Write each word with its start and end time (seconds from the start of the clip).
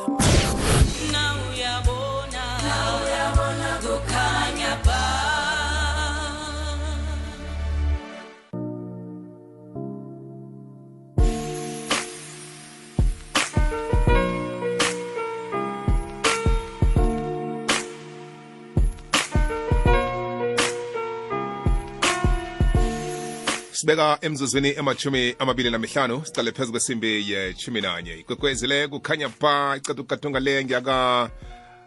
sibeka 23.86 24.18
emzuzwini 24.20 24.68
emachumi 24.68 25.34
amabili 25.38 25.70
namihlanu 25.70 26.24
sicale 26.24 26.52
phezu 26.52 26.72
kwesimbi 26.72 27.30
yechumi 27.30 27.80
nanye 27.80 28.14
ikwekwezile 28.18 28.88
kukhanya 28.88 29.28
pa 29.28 29.76
iceda 29.76 30.02
ukukatunga 30.02 30.40
le 30.40 30.64
ngiyaka 30.64 31.30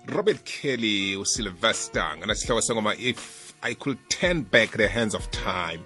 robert 0.06 0.44
kelly 0.44 1.18
usylvester 1.18 2.18
nganasihloko 2.18 2.62
sengoma 2.62 2.96
if 2.96 3.54
i 3.62 3.76
could 3.76 3.98
turn 4.08 4.46
back 4.52 4.72
the 4.78 4.88
hands 4.88 5.16
of 5.16 5.30
time. 5.30 5.84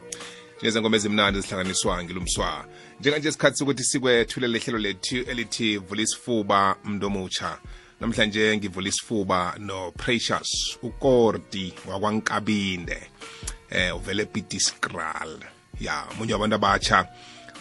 Njengezengoma 0.58 0.98
ezimnandi 0.98 1.42
zihlanganiswa 1.42 2.04
ngilumswa 2.04 2.66
njenganje 3.00 3.30
isikhathi 3.30 3.58
sokuthi 3.58 3.84
sikwethulele 3.84 4.60
hlelo 4.60 4.80
lethu 4.80 5.16
elithi 5.16 5.78
vulisifuba 5.78 6.76
mntu 6.84 7.08
omutsha 7.08 7.58
namhlanje 8.00 8.58
ngivula 8.58 8.90
isifuba 8.90 9.56
no-precious 9.60 10.78
ukordi 10.82 11.74
wakwankabinde 11.88 12.98
eh 13.70 13.96
uvele 13.96 14.26
pitiscral 14.26 15.40
ya 15.80 16.06
munye 16.18 16.34
wabantu 16.34 16.56
abatsha 16.56 17.08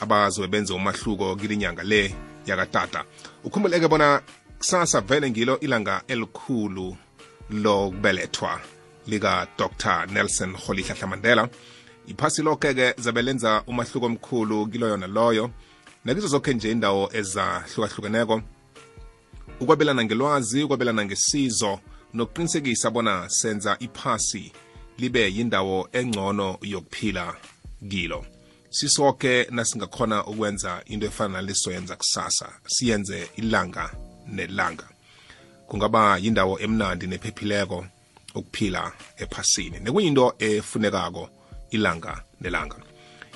abazobe 0.00 0.48
benze 0.48 0.72
umahluko 0.72 1.36
kilinyanga 1.36 1.82
le 1.82 2.14
yakatata 2.46 3.04
ukhumbuleke 3.44 3.88
bona 3.88 4.22
kusasa 4.58 5.00
vele 5.00 5.30
ngilo 5.30 5.60
ilanga 5.60 6.02
elikhulu 6.08 6.96
lokubelethwa 7.50 8.60
lika-dr 9.06 10.06
nelson 10.06 10.56
rholihlahla 10.56 11.06
mandela 11.06 11.48
iphasi 12.06 12.42
lokeke 12.42 12.94
zabe 12.98 13.22
lenza 13.22 13.62
umahluko 13.66 14.06
omkhulu 14.06 14.66
kiloyo 14.66 14.96
naloyo 14.96 15.42
loyo 15.42 15.50
nakizo 16.04 16.26
zokhe 16.28 16.54
nje 16.54 16.70
indawo 16.70 17.10
ezahlukahlukeneko. 17.12 18.42
Ukwabelana 19.60 20.04
ngelwazi 20.04 20.62
ukwabelana 20.62 21.04
ngesizo 21.04 21.80
nokuqinisekisa 22.14 22.90
bona 22.90 23.28
senza 23.28 23.76
iphasi 23.80 24.52
libe 24.98 25.32
yindawo 25.34 25.88
engcono 25.92 26.58
yokuphila 26.62 27.34
kilo. 27.90 28.26
Sisoke 28.70 29.46
nasingakhona 29.50 30.26
ukwenza 30.26 30.82
into 30.86 31.06
efana 31.06 31.34
nalesizoyenza 31.34 31.96
kusasa 31.96 32.48
siyenze 32.66 33.28
ilanga 33.36 33.90
nelanga. 34.26 34.88
Kungaba 35.66 36.18
yindawo 36.18 36.58
emnandi 36.60 37.06
nephephileko 37.06 37.86
ukuphila 38.34 38.92
ephasini. 39.16 39.80
Nekuyinto 39.80 40.34
efunekako 40.38 41.28
ilanga 41.70 42.22
nelanga. 42.40 42.76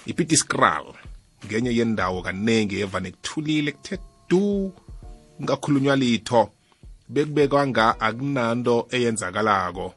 Ipitiscral 0.06 0.94
ngenye 1.47 1.77
yendawo 1.77 2.22
kaningi 2.22 2.81
evane 2.81 3.10
kuthulile 3.10 3.72
kuthe 3.72 3.98
du 4.28 4.72
kungakhulunywa 5.36 5.97
litho. 5.97 6.50
Bekubekwanga 7.08 8.00
akunanto 8.00 8.88
eyenzakalako 8.91 9.94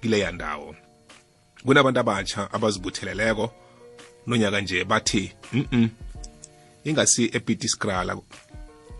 kileya 0.00 0.32
ndawo. 0.32 0.74
Kunabantu 1.64 2.00
abatsha 2.00 2.52
abazibutheleleko 2.52 3.52
nonyaka 4.26 4.60
nje 4.60 4.84
bathi 4.84 5.32
mm 5.52 5.88
ingasi 6.84 7.24
epitiscral 7.32 8.18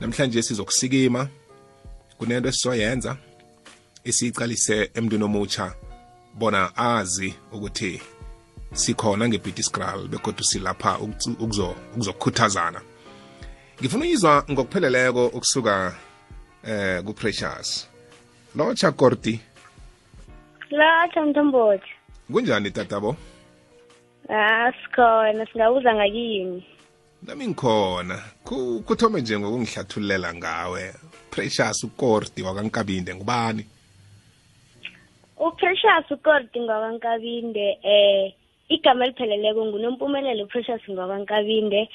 namhlanje 0.01 0.43
sizokusikima 0.43 1.29
kunento 2.19 2.49
esizoyenza 2.49 3.17
esiyicalise 4.05 4.91
emntwini 4.95 5.25
omutsha 5.25 5.75
bona 6.35 6.77
azi 6.77 7.35
ukuthi 7.53 8.03
sikhona 8.73 9.29
ngepitiscral 9.29 10.09
bekodwa 10.09 10.45
silapha 10.45 10.99
ukuzokhuthazana. 10.99 12.81
Ngifuna 13.81 14.05
uyizwa 14.05 14.45
ngokupheleleko 14.51 15.27
ukusuka 15.27 15.95
eh 16.65 17.03
kuprecious. 17.05 17.89
Lotsha 18.57 18.93
korti. 18.93 19.41
Latha 20.71 21.27
Mthombothi. 21.27 21.91
kunjani 22.33 22.71
tatabo? 22.71 23.17
Ah 24.29 24.73
sikhona 24.73 25.47
singabuza 25.47 25.95
ngakini. 25.95 26.65
nami 27.27 27.47
ngikhona. 27.49 28.17
Ku- 28.45 28.83
kuthome 28.87 29.21
nje 29.21 29.39
ngokungihlathululela 29.39 30.35
ngawe. 30.35 30.83
Precious 31.31 31.85
ukorti 31.85 32.43
wakankabinde 32.43 33.15
ngubani? 33.15 33.67
uPrecious 35.43 36.11
uKordi 36.11 36.61
ngwakankabinde 36.61 37.79
eh 37.83 38.33
igama 38.69 39.05
elipheleleko 39.05 39.67
ngunompumelelo 39.67 40.45
uPrecious 40.45 40.81
ngwakankabinde 40.91 41.89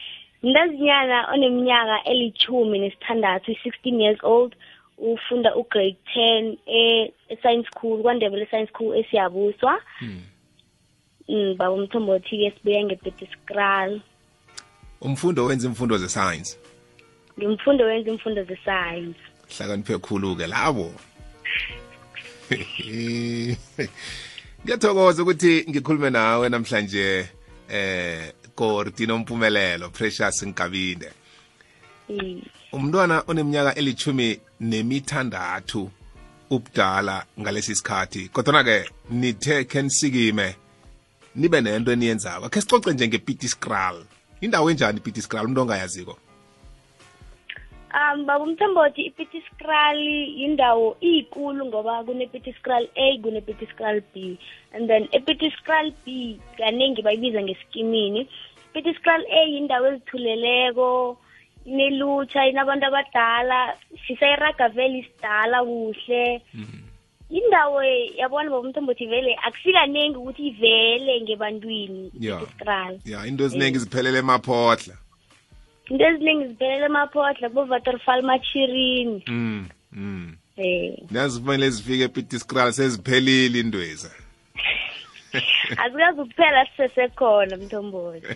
ndazinyana 0.44 1.32
oneminyaka 1.34 2.04
elithumi 2.04 2.80
nesithandathu 2.80 3.52
i-16 3.52 4.02
years 4.02 4.20
old 4.24 4.56
ufunda 4.98 5.56
ugrade 5.56 5.96
10 6.16 6.58
e 6.68 7.14
science 7.42 7.68
school 7.72 8.02
kwandebele 8.02 8.46
science 8.46 8.72
school 8.72 8.96
esiyabuswa. 8.96 9.80
Mm 10.02 10.22
baba 11.28 11.72
umthombothi 11.72 12.38
ke 12.38 12.54
sibuya 12.56 12.84
ngepetiscral 12.84 14.02
umfundo 15.02 15.46
wenza 15.46 15.68
imfundo 15.68 15.98
ze-science? 15.98 16.58
Ngimfundo 17.38 17.86
wenza 17.86 18.12
imfundo 18.12 18.44
ze-science. 18.44 19.20
Hlakaniphe 19.58 19.98
khulu-ke 19.98 20.48
labo. 20.48 20.94
Ngiyathokoza 24.64 25.24
ukuthi 25.24 25.66
ngikhulume 25.70 26.10
nawe 26.10 26.50
namhlanje 26.50 27.30
eh 27.70 28.34
korti 28.56 29.06
nompumelelo 29.06 29.90
precious 29.90 30.44
nkabinde. 30.44 31.12
Mm. 32.10 32.42
umntwana 32.72 33.24
oneminyaka 33.28 33.76
elithumi 33.76 34.40
nemithandathu 34.60 35.92
ubudala 36.50 37.26
ngalesi 37.40 37.76
sikhathi 37.76 38.30
kodwana-ke 38.34 38.90
nithe 39.10 39.64
khe 39.64 39.82
nisikime 39.82 40.56
nibe 41.38 41.62
nento 41.62 41.92
eniyenzako. 41.92 42.50
Khe 42.50 42.62
sicoce 42.62 42.94
nje 42.94 43.08
ngepitiscral 43.08 43.98
indawo 44.42 44.72
enjani 44.72 44.98
ipitiscral 44.98 45.46
umuntu 45.46 45.62
ongayaziko? 45.62 46.18
Um 47.98 48.26
baba 48.26 48.44
umthombothi 48.44 49.02
iPitiscral 49.10 49.98
yindawo 50.42 50.98
iyikulu 51.02 51.66
ngoba 51.66 52.04
kunePitiscral 52.04 52.90
A 52.96 53.18
kunePitiscral 53.24 54.02
B. 54.14 54.38
And 54.74 54.90
then 54.90 55.08
ePitiscral 55.12 55.94
B 56.06 56.40
kaningi 56.58 57.02
bayibiza 57.02 57.42
ngesikimini. 57.42 58.28
iPitiscral 58.70 59.22
A 59.32 59.42
yindawo 59.54 59.88
ezithuleleko 59.88 61.18
inelutsha 61.66 62.48
inabantu 62.48 62.86
abadala. 62.86 63.78
Sisayiraga 64.08 64.68
vele 64.70 65.00
isidala 65.00 65.64
kuhle. 65.64 66.42
Indawo 67.30 67.84
yabona 68.18 68.50
baba 68.50 68.60
umthombothi 68.68 69.06
vele 69.08 69.36
akusikaningi 69.44 70.18
ukuthi 70.18 70.48
ivele 70.48 71.22
ngebantwini 71.22 72.12
Ya. 72.20 72.36
iPitiscral 72.42 73.00
ya 73.06 73.26
into 73.26 73.44
eziningi 73.46 73.80
ziphelele 73.80 74.18
emaphodla. 74.20 74.98
Into 75.90 76.06
eziningi 76.06 76.48
ziphelele 76.48 76.86
emaphodla 76.86 77.50
kubo-waterfall 77.50 78.22
machirini 78.22 79.24
mm, 79.28 79.68
mm. 79.92 80.36
eh. 80.58 80.98
Nazi 81.12 81.40
kufanele 81.40 81.70
zifike 81.70 82.04
epitiscral 82.04 82.72
seziphelile 82.74 83.60
indweza 83.60 84.12
azikazi 85.84 86.18
kuphela 86.22 86.66
sisesekhona 86.66 87.58
mthombothi. 87.58 88.28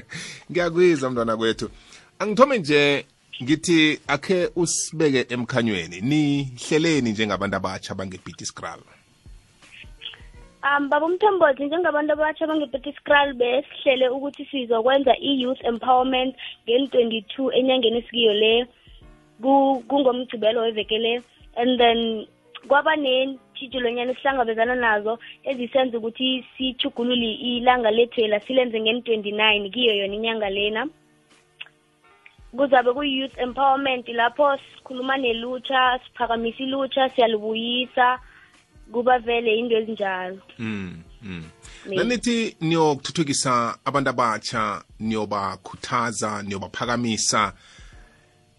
Ngiyakwiza 0.50 1.10
mntwana 1.10 1.36
kwethu. 1.36 1.70
Angithome 2.18 2.58
nje 2.58 3.06
ngithi 3.42 4.00
akhe 4.08 4.48
usibeke 4.56 5.34
emkhanyweni 5.34 6.00
nihleleni 6.00 7.10
njengabantu 7.10 7.56
abatsha 7.56 7.94
bangepitiscral 7.94 8.80
um 10.66 10.88
baba 10.88 11.06
umthombothi 11.06 11.64
njengabantu 11.66 12.12
abatsha 12.12 12.46
bangepetiscral 12.46 13.34
besihlele 13.34 14.08
ukuthi 14.08 14.44
sizokwenza 14.50 15.12
i-youth 15.18 15.64
empowerment 15.64 16.34
ngeni-twenty-two 16.64 17.52
enyangeni 17.52 17.98
esikiyo 17.98 18.34
le 18.34 18.66
ku- 19.42 19.82
kungomgcibelo 19.88 20.60
weveke 20.60 20.98
le. 20.98 21.22
And 21.56 21.78
then 21.78 22.26
kwaba 22.68 22.96
nentshijilonyana 22.96 24.12
esihlangabezana 24.12 24.74
nazo 24.74 25.18
ezisenza 25.44 25.98
ukuthi 25.98 26.44
sichugulule 26.58 27.32
ilanga 27.32 27.90
lethwela 27.90 28.40
silenze 28.40 28.80
ngeni-twenty-nine 28.80 29.70
kiyo 29.70 29.94
yona 29.94 30.14
inyanga 30.14 30.50
lena. 30.50 30.88
Kuzabe 32.56 32.92
kuyi-youth 32.92 33.38
empowerment 33.38 34.08
lapho 34.08 34.58
sikhuluma 34.58 35.16
nelutsha 35.16 36.00
siphakamisa 36.04 36.62
ilutsha 36.62 37.10
siyalibuyisa 37.10 38.18
kuba 38.92 39.18
vele 39.18 39.58
into 39.58 39.76
ezinjalo. 39.76 40.38
Mm, 40.58 41.02
mm. 41.22 41.44
Nanithi 41.86 42.56
niyokuthuthukisa 42.60 43.78
abantu 43.84 44.10
abatsha 44.10 44.82
niyobakhuthaza 45.00 46.42
niyobaphakamisa? 46.42 47.52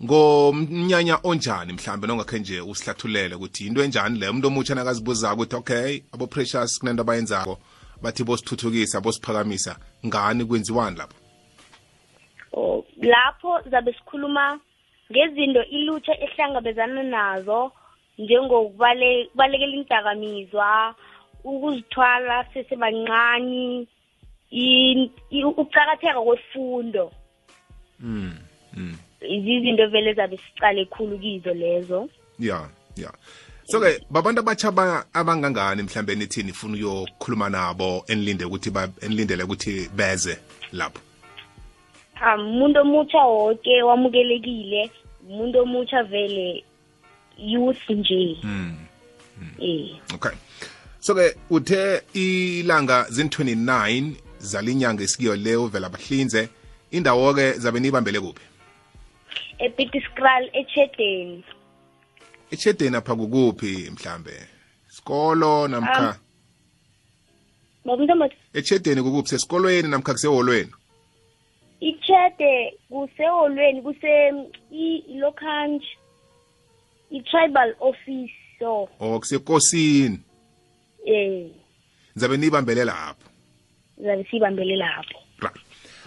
Ngomnyanya 0.04 1.20
onjani 1.24 1.74
mhlambe 1.74 2.08
nongakhe 2.08 2.40
nje 2.40 2.62
usihlathulele 2.62 3.36
ukuthi 3.36 3.68
into 3.68 3.84
enjani 3.84 4.20
le? 4.20 4.30
Umuntu 4.30 4.48
omutsha 4.48 4.76
nakazibuza 4.76 5.34
ukuthi 5.34 5.56
okay 5.56 6.02
abo 6.12 6.28
precious 6.28 6.80
kunento 6.80 7.02
abayenzako 7.02 7.58
bathi 8.02 8.24
bosithuthukisa 8.24 9.02
bosiphakamisa 9.02 9.78
ngani 10.06 10.46
kwenziwani 10.46 10.98
lapho? 10.98 11.16
Oh, 12.54 12.86
lapho 13.02 13.62
zabe 13.72 13.94
sikhuluma 13.94 14.60
ngezinto 15.12 15.64
ilutsha 15.64 16.14
ehlangabezana 16.22 17.04
nazo 17.04 17.72
njengokubalekela 18.18 19.76
indakamizwa 19.76 20.96
ukuzithwala 21.44 22.46
sesebancane 22.54 23.88
in- 24.52 25.12
i- 25.30 25.44
ukuqakatheka 25.44 26.22
kwefundo 26.22 27.12
mm. 28.00 28.38
mm. 28.74 28.98
izinto 29.22 29.88
vele 29.88 30.14
zabe 30.14 30.38
sicale 30.38 30.86
khulu 30.86 31.20
kizo 31.20 31.54
lezo 31.54 32.10
ya 32.40 32.70
ya 32.96 33.12
so 33.66 33.80
ke 33.80 34.02
babantu 34.10 34.40
abatsha 34.40 34.68
aba- 34.68 35.06
abangangani 35.14 35.84
mhlambe 35.84 36.16
nithi 36.16 36.44
nifuna 36.44 36.74
uyokhuluma 36.74 37.50
nabo 37.50 38.04
enilinde 38.08 38.46
ukuthi 38.46 38.72
enilindele 39.02 39.44
ukuthi 39.44 39.90
beze 39.96 40.38
lapho 40.72 41.02
umuntu 42.38 42.80
omutsha 42.82 43.24
woke 43.26 43.84
wamukelekile 43.84 44.92
umuntu 45.30 45.60
omutsha 45.60 46.04
vele 46.04 46.64
youth 47.38 47.90
nje. 47.90 48.38
Eh 49.62 49.96
okay. 50.14 50.32
So 51.00 51.16
ke 51.16 51.36
uthe 51.50 52.02
ilanga 52.14 53.06
zin-29 53.10 54.12
zalinyanga 54.40 55.04
esikiyo 55.04 55.36
le 55.36 55.56
uvela 55.56 55.90
bahlinze 55.90 56.50
indawo 56.92 57.34
ke 57.34 57.54
zabe 57.54 57.80
niyibambele 57.80 58.20
kuphi? 58.20 58.46
Epitiscral 59.60 60.50
echedeni 60.54 61.44
echedeni 62.52 62.96
apha 62.96 63.16
kukuphi 63.16 63.92
mhlambe? 63.92 64.34
Sikolo 64.88 65.68
namkha 65.68 66.18
babuntombi 67.86 68.36
echedeni 68.54 69.02
kukuphi? 69.02 69.30
Sesikolweni 69.30 69.88
namkha 69.88 70.14
kuseholweni? 70.14 70.72
Ichede 71.80 72.74
kuseholweni 72.90 73.82
kuse 73.82 74.34
i- 74.72 75.04
ilokhanje 75.08 75.88
i-tribal 77.12 77.76
office 77.80 78.34
so. 78.60 78.90
Or 79.00 79.20
kusekosini. 79.20 80.20
Eh 81.06 81.48
zabe 82.16 82.38
niyibambele 82.38 82.86
lapho. 82.86 83.30
Zabe 83.98 84.24
siyibambele 84.24 84.76
lapho. 84.76 85.20
Right. 85.40 85.56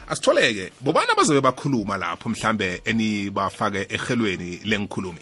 Asitholeke 0.09 0.73
bobani 0.81 1.07
abazobe 1.13 1.41
bakhuluma 1.41 1.97
lapho 1.97 2.29
mhlambe 2.29 2.83
enibafake 2.85 3.87
ehelweni 3.95 4.61
lengikhulumi? 4.65 5.21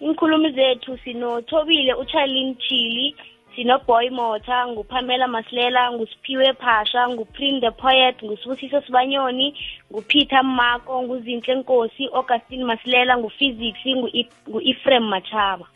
Inkhulumi 0.00 0.52
zethu 0.52 0.98
sinothobile 1.04 1.94
ucharlin 1.94 2.56
chili. 2.56 3.16
Sinoboy 3.56 4.10
motha 4.10 4.66
ngupamela 4.68 5.28
masilela 5.28 5.92
ngusiphiwe 5.92 6.52
phasha 6.52 7.08
nguprin 7.08 7.60
the 7.60 7.70
poet 7.70 8.22
ngusibusiso 8.24 8.80
sibanyoni 8.86 9.54
ngupeter 9.92 10.44
mako 10.44 11.02
nguzinhle 11.02 11.54
nkosi 11.54 12.08
augustine 12.14 12.64
masilela 12.64 13.18
nguphysics 13.18 13.86
ngu- 13.86 14.26
ngu-efrem 14.48 15.04
machaba. 15.08 15.66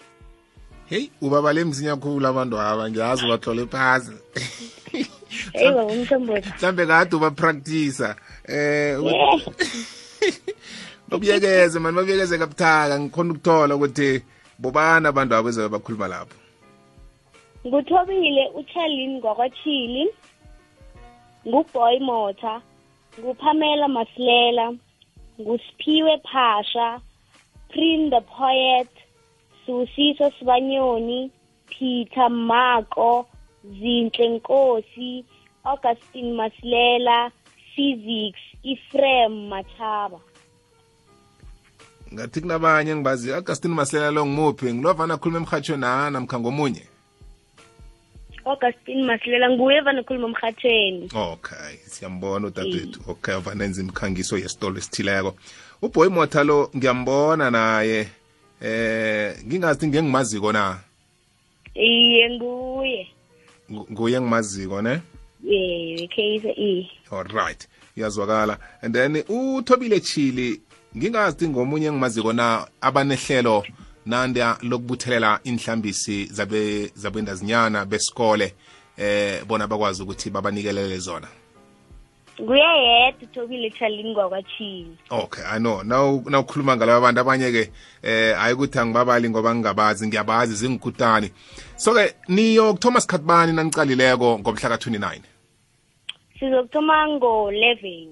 Heyi 0.87 1.11
ubabale 1.23 1.65
msinya 1.65 1.97
khulu 1.97 2.27
abantu 2.27 2.61
aba 2.61 2.91
ngiyazi 2.91 3.25
ubahlole 3.27 3.67
phasi. 3.67 4.13
Mhlambe 6.59 6.87
kade 6.87 7.17
ubapractisa 7.17 8.17
eh 8.49 8.99
Yeah. 9.03 9.41
babuyekeze 11.09 11.79
mani 11.79 11.97
babuyekeze 11.97 12.39
kabuthaka 12.39 13.01
ngikhona 13.01 13.33
ukuthola 13.33 13.75
ukuthi 13.77 14.23
bobani 14.59 15.07
abantu 15.07 15.35
abo 15.35 15.49
ezabe 15.49 15.69
bakhuluma 15.69 16.09
lapho 16.09 16.40
nguthobile 17.67 18.49
ucharlin 18.55 19.17
ngwakwachili 19.17 20.09
nguboy 21.49 21.99
mota 21.99 22.63
ngupamela 23.21 23.89
masilela 23.89 24.73
ngusiphiwe 25.41 26.19
phasha 26.19 27.01
prin 27.69 28.11
the 28.11 28.21
poet 28.21 28.89
susiso 29.67 30.31
sibanyoni 30.39 31.31
peter 31.69 32.31
mako 32.31 33.27
zinhle 33.65 34.29
nkosi 34.29 35.25
augustine 35.65 36.33
masilela 36.33 37.31
physics 37.75 38.41
efrem 38.65 39.49
machaba 39.49 40.21
ngathi 42.15 42.41
kunabanye 42.41 42.97
ngibazi 42.97 43.33
augustine 43.33 43.75
masilela 43.75 44.11
lo 44.11 44.27
ngimuphi? 44.27 44.75
Ngilovana 44.75 45.15
akhuluma 45.15 45.39
emhatshweni 45.39 45.81
na 45.81 46.11
namkha 46.11 46.41
ngomunye? 46.41 46.90
Augustine 48.45 49.05
masilela 49.05 49.51
nguye 49.51 49.81
vanakhuluma 49.81 50.29
emhathweni. 50.29 51.09
Okay 51.15 51.77
siyambona 51.87 52.47
udadewethu 52.47 53.01
okay 53.09 53.35
vanenza 53.37 53.81
imikhangiso 53.83 54.39
yesitolo 54.39 54.79
esithileko. 54.79 55.37
Uboy 55.83 56.09
mota 56.09 56.45
lo 56.45 56.71
ngiyambona 56.77 57.51
naye. 57.51 58.09
Eh 58.63 59.37
ngingazi 59.47 59.87
ngeke 59.87 60.03
ngimaziko 60.03 60.53
na? 60.53 60.79
Iye 61.75 62.31
nguye. 62.31 63.09
Ngu- 63.71 63.87
nguye 63.93 64.17
engimaziko 64.17 64.83
ne? 64.83 65.01
Yeah 65.45 66.09
case 66.09 66.55
e 66.59 66.91
alright 67.11 67.69
iyazwakala. 67.97 68.59
And 68.83 68.95
then 68.95 69.23
uthobile 69.29 70.01
chili 70.01 70.61
ngingazi 70.97 71.49
ngomunye 71.49 71.87
engimaziko 71.87 72.33
na 72.33 72.67
abanehlelo 72.81 73.65
nanda 74.07 74.59
lokubuthelela 74.63 75.41
inhlambisi 75.45 76.25
zabe 76.27 76.91
zabendazinyana 76.95 77.85
besikole 77.85 78.55
eh 78.97 79.45
bona 79.45 79.67
bakwazi 79.67 80.03
ukuthi 80.03 80.31
babanikelele 80.31 80.99
zona. 80.99 81.29
Nguye 82.41 82.61
yedwa 82.61 83.23
uthobile 83.23 83.71
charlin 83.71 84.07
ngwakwachili 84.07 84.97
okay 85.11 85.45
i 85.45 85.59
know. 85.59 85.83
Now 85.83 86.23
nawukhuluma 86.27 86.77
ngalabo 86.77 86.99
abantu 86.99 87.21
abanye 87.21 87.53
ke 87.53 87.71
eh 88.03 88.37
hayi 88.37 88.55
ukuthi 88.55 88.79
angibabali 88.79 89.31
ngoba 89.31 89.55
ngingabazi 89.55 90.07
ngiyabazi 90.07 90.55
zingikutani 90.55 91.31
so 91.77 91.95
ke 91.95 92.15
niyokuthoma 92.29 93.01
sikhathi 93.01 93.25
bani 93.25 93.53
nanicalileko 93.53 94.39
ngomhla 94.39 94.69
ka-29 94.69 95.21
sizokuthoma 96.41 97.09
ngo-11 97.09 98.09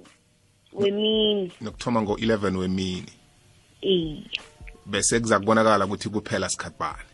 wemini. 0.72 1.52
Nokuthoma 1.60 2.02
ngo-11 2.02 2.56
wemini. 2.56 3.12
Iye 3.80 4.22
bese 4.88 5.20
kuza 5.20 5.38
kubonakala 5.38 5.84
ukuthi 5.84 6.08
kuphela 6.08 6.48
sikhathi 6.48 6.76
bani. 6.78 7.08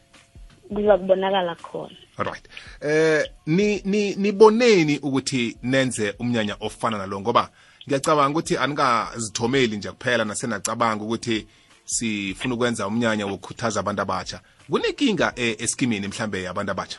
Kuzakubonakala 0.75 1.55
khona. 1.55 1.97
Right 2.19 2.49
eh 2.81 3.25
ni 3.47 3.83
ni 3.85 4.15
niboneni 4.15 4.99
ukuthi 4.99 5.57
nenze 5.63 6.15
umnyanya 6.19 6.57
ofana 6.61 6.99
nalo 6.99 7.21
ngoba 7.21 7.51
ngiyacabanga 7.87 8.39
ukuthi 8.39 8.57
anikazithomeli 8.57 9.77
nje 9.77 9.91
kuphela 9.91 10.25
nasenacabanga 10.25 11.05
ukuthi 11.05 11.47
sifuna 11.85 12.55
ukwenza 12.55 12.87
umnyanya 12.87 13.27
wokukhuthaza 13.27 13.81
abantu 13.81 14.03
abatsha. 14.03 14.41
Kunenkinga 14.71 15.33
esikimini 15.37 15.63
eskimini 15.65 16.09
mhlambe 16.09 16.43
yabantu 16.43 16.73
abatsha? 16.73 16.99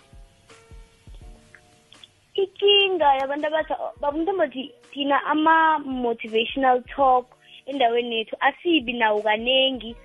Inkinga 2.36 3.16
yabantu 3.20 3.48
abatsha 3.48 3.76
babuntombathi 4.02 4.72
thina 4.94 5.26
ama-motivational 5.26 6.84
talk 6.96 7.26
endaweni 7.66 8.16
yethu 8.16 8.36
asibi 8.40 8.94
nawo 8.94 9.22
kanengi 9.22 9.96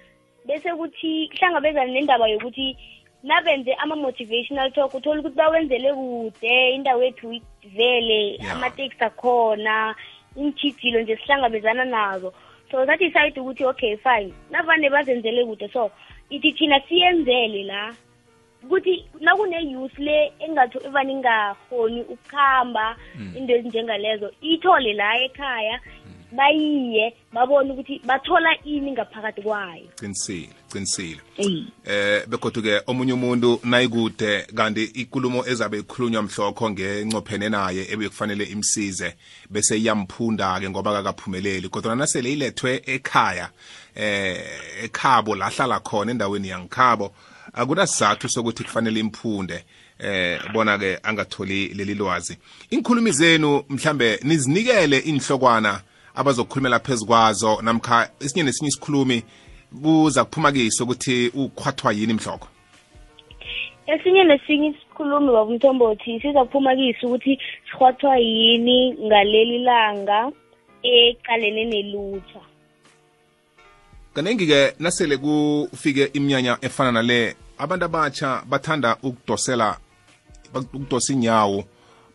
bese 0.46 0.70
kuthi 0.78 1.28
kuhlangabezana 1.28 1.92
nendaba 1.92 2.28
yokuthi 2.28 2.76
nabenze 3.22 3.72
ama-motivational 3.74 4.72
talk 4.72 4.94
uthola 4.94 5.20
ukuthi 5.20 5.36
bawenzele 5.36 5.92
kude 5.94 6.74
indawo 6.74 7.02
yethu 7.02 7.40
vele 7.76 8.38
Yeah. 8.40 8.52
amateksi 8.52 9.04
akhona 9.04 9.94
iintshijilo 10.36 11.00
nje 11.00 11.16
sihlangabezana 11.16 11.84
nazo. 11.84 12.32
So 12.70 12.86
sathi 12.86 13.10
decide 13.10 13.40
ukuthi 13.40 13.64
okay 13.64 13.96
fine 13.96 14.32
navane 14.50 14.90
bazenzele 14.90 15.44
kude. 15.44 15.68
So 15.72 15.90
ithi 16.30 16.52
thina 16.52 16.80
siyenzele 16.80 17.64
la 17.64 17.94
ukuthi 18.64 19.04
nakune-youth 19.20 19.98
le 19.98 20.32
engathi 20.38 20.78
evane 20.86 21.12
ingahoni 21.12 22.02
ukuhamba 22.02 22.96
into 23.36 23.52
ezinjengalezo 23.54 24.30
ithole 24.40 24.92
la 24.92 25.18
ekhaya 25.18 25.80
bayiye 26.32 27.14
babone 27.32 27.72
ukuthi 27.72 28.00
bathola 28.04 28.50
ini 28.64 28.92
ngaphakathi 28.92 29.42
kwayo. 29.42 29.86
Qinisile 29.96 30.50
qinisile. 30.72 31.20
Eh 31.84 32.26
begodu-ke 32.26 32.82
omunye 32.86 33.12
umuntu 33.12 33.60
nayikude 33.64 34.46
kanti 34.54 34.84
ikulumo 34.84 35.46
ezabe 35.46 35.78
ikhulunywa 35.78 36.22
mhlokho 36.22 36.70
ngencophene 36.70 37.48
naye 37.48 37.86
ebekufanele 37.92 38.44
imsize 38.44 39.14
bese 39.50 39.78
iyamphunda-ke 39.78 40.70
ngoba 40.70 40.92
kakaphumeleli 40.92 41.68
kodwa 41.68 41.96
nasele 41.96 42.32
ilethwe 42.32 42.82
ekhaya 42.86 43.50
eh 43.94 44.84
ekhabo 44.84 45.36
lahlala 45.36 45.80
khona 45.80 46.10
endaweni 46.10 46.48
yangikhabo 46.48 47.14
akunasizathu 47.52 48.28
sokuthi 48.28 48.64
kufanele 48.64 49.00
imphunde 49.00 49.64
eh 49.98 50.40
bona 50.52 50.78
ke 50.78 50.98
angatholi 51.02 51.68
leli 51.74 51.94
lwazi. 51.94 52.38
Inkhulumi 52.70 53.12
zenu 53.12 53.64
mhlambe 53.68 54.20
nizinikele 54.22 54.98
inhlokwana 54.98 55.80
abazokhulumela 56.14 56.78
phezukwazo 56.78 57.62
namkha 57.62 58.10
esinye 58.20 58.44
nesinye 58.44 58.68
isikhulumi 58.68 59.22
kuza 59.82 60.24
kuphuma 60.24 60.52
kiso 60.52 60.84
ukuthi 60.84 61.32
ukhwathwa 61.34 61.92
yini 61.92 62.12
imhloko 62.12 62.48
esinye 63.86 64.24
nesinye 64.24 64.68
isikhulumi 64.68 65.32
babumthombothi 65.32 66.20
siza 66.20 66.44
kuphuma 66.44 66.76
kiso 66.76 67.06
ukuthi 67.06 67.38
sihwathwa 67.70 68.18
yini 68.18 68.92
ngaleli 68.92 69.58
langa 69.58 70.32
ecalene 70.82 71.64
nelutsha 71.64 72.40
kaningi-ke 74.14 74.74
nasele 74.78 75.16
kufike 75.16 76.04
iminyanya 76.12 76.58
efana 76.60 76.92
nale 76.92 77.36
abantu 77.58 77.84
abatsha 77.84 78.42
bathanda 78.46 78.96
ukudosela 79.02 79.76
ukudosa 80.54 81.12
inyawo 81.12 81.64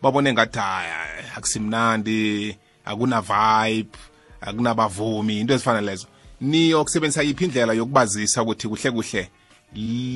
babone 0.02 0.32
ngathi 0.32 0.58
hayi 0.58 0.90
akusimnandi. 1.36 2.56
Akuna 2.86 3.20
vibe 3.20 3.98
akunabavumi 4.40 5.40
into 5.40 5.54
ezifana 5.54 5.80
lezo. 5.80 6.06
Niyo 6.40 6.84
kusebenzisa 6.84 7.22
yiphi 7.22 7.44
indlela 7.44 7.72
yokubazisa 7.72 8.42
ukuthi 8.42 8.68
kuhle 8.68 8.90
kuhle 8.90 9.28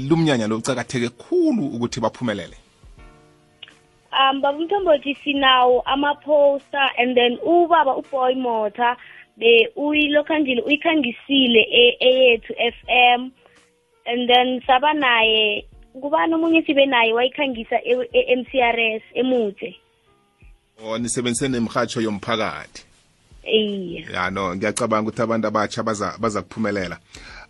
lumnyanya 0.09 0.47
lo 0.47 0.57
ucakatheke 0.57 1.09
khulu 1.09 1.67
ukuthi 1.67 2.01
baphumelele? 2.01 2.57
Um 4.13 4.41
baba 4.41 4.59
umthombothi 4.59 5.15
sinawo 5.25 5.83
ama-poster 5.87 6.91
and 6.99 7.17
then 7.17 7.39
ubaba 7.45 7.97
uboy 7.97 8.35
motor 8.35 8.97
be 9.37 9.69
uyilokhanjile 9.77 10.63
uyikhangisile 10.63 11.63
e- 11.71 11.97
eyethu 12.01 12.55
FM 12.55 13.31
and 14.07 14.29
then 14.29 14.61
saba 14.67 14.93
naye 14.95 15.67
kubani 16.01 16.35
omunye 16.35 16.63
sibe 16.63 16.87
naye 16.87 17.13
wayikhangisa 17.13 17.81
e-MCRS 17.85 19.03
emude 19.15 19.80
o 20.85 20.99
nisebenzise 20.99 21.49
nemhatsho 21.49 22.01
yomphakathi. 22.01 22.83
Iye 23.45 24.07
ya 24.13 24.31
no 24.31 24.57
ngiyacabanga 24.57 25.09
ukuthi 25.09 25.23
abantu 25.23 25.49
abatsha 25.49 25.83
baza 25.83 26.15
baza 26.19 26.43
kuphumelela. 26.43 26.99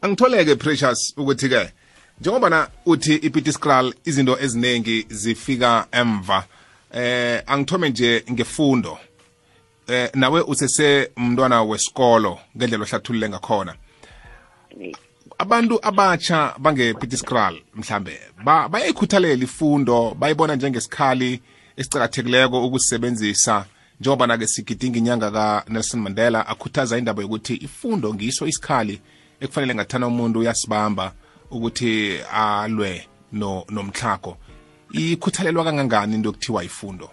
Angitholeke 0.02 0.56
precious 0.56 1.14
ukuthi-ke 1.16 1.72
njengoba 2.20 2.50
na 2.50 2.68
uthi 2.86 3.14
ipiti 3.14 3.52
scral 3.52 3.94
izinto 4.04 4.38
eziningi 4.40 5.06
zifika 5.10 5.86
emva 5.92 6.44
eh 6.94 7.42
angithome 7.46 7.90
nje 7.90 8.24
ngefundo 8.30 8.98
eh 9.88 10.10
nawe 10.14 10.40
usese 10.40 11.10
umntwana 11.16 11.62
wesikolo 11.62 12.38
ngendlela 12.56 12.84
ohlathulule 12.84 13.28
ngakhona. 13.28 13.74
Abantu 15.38 15.78
abatsha 15.82 16.54
bangepitiscral 16.58 17.60
mhlambe 17.74 18.20
bayayikhuthalela 18.44 19.44
ifundo 19.44 20.14
bayibona 20.18 20.56
njengesikhali 20.56 21.40
esicakathekileko 21.80 22.66
ukusebenzisa 22.66 23.64
njengoba 24.00 24.26
nake 24.26 24.46
sigidinga 24.46 24.98
inyanga 24.98 25.30
ka-nelson 25.30 26.00
mandela 26.00 26.46
akhuthaza 26.46 26.98
indaba 26.98 27.22
yokuthi 27.22 27.54
ifundo 27.54 28.14
ngiso 28.14 28.46
isikhali 28.46 29.00
ekufanele 29.40 29.74
ngathana 29.74 30.06
umuntu 30.06 30.38
uyasibamba 30.38 31.12
ukuthi 31.50 32.20
alwe 32.32 33.08
no 33.32 33.64
nomtlhago. 33.70 34.36
Ikhuthalelwa 34.92 35.64
kangangani 35.64 36.14
into 36.14 36.28
yokuthiwa 36.28 36.64
ifundo? 36.64 37.10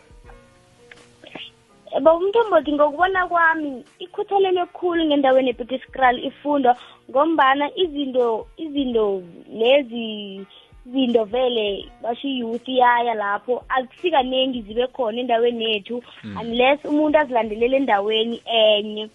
Baba 1.94 2.14
umthombothi 2.14 2.74
ngokubona 2.74 3.28
kwami 3.28 3.84
ikhuthalelwe 4.00 4.66
khulu 4.66 5.06
ngendaweni 5.06 5.50
epitiscral 5.50 6.26
ifundo 6.26 6.76
ngombana 7.10 7.72
izinto 7.76 8.48
izinto 8.58 9.24
lezi 9.60 10.46
zinto 10.92 11.26
vele 11.26 11.86
basho 12.02 12.28
i-youth 12.28 12.68
yaya 12.68 13.14
lapho 13.14 13.66
akusikaningi 13.70 14.62
zibe 14.62 14.88
khona 14.88 15.20
endaweni 15.20 15.66
yethu 15.66 16.04
unless 16.42 16.86
umuntu 16.86 17.18
azilandelele 17.20 17.78
endaweni 17.78 18.42
enye. 18.46 19.10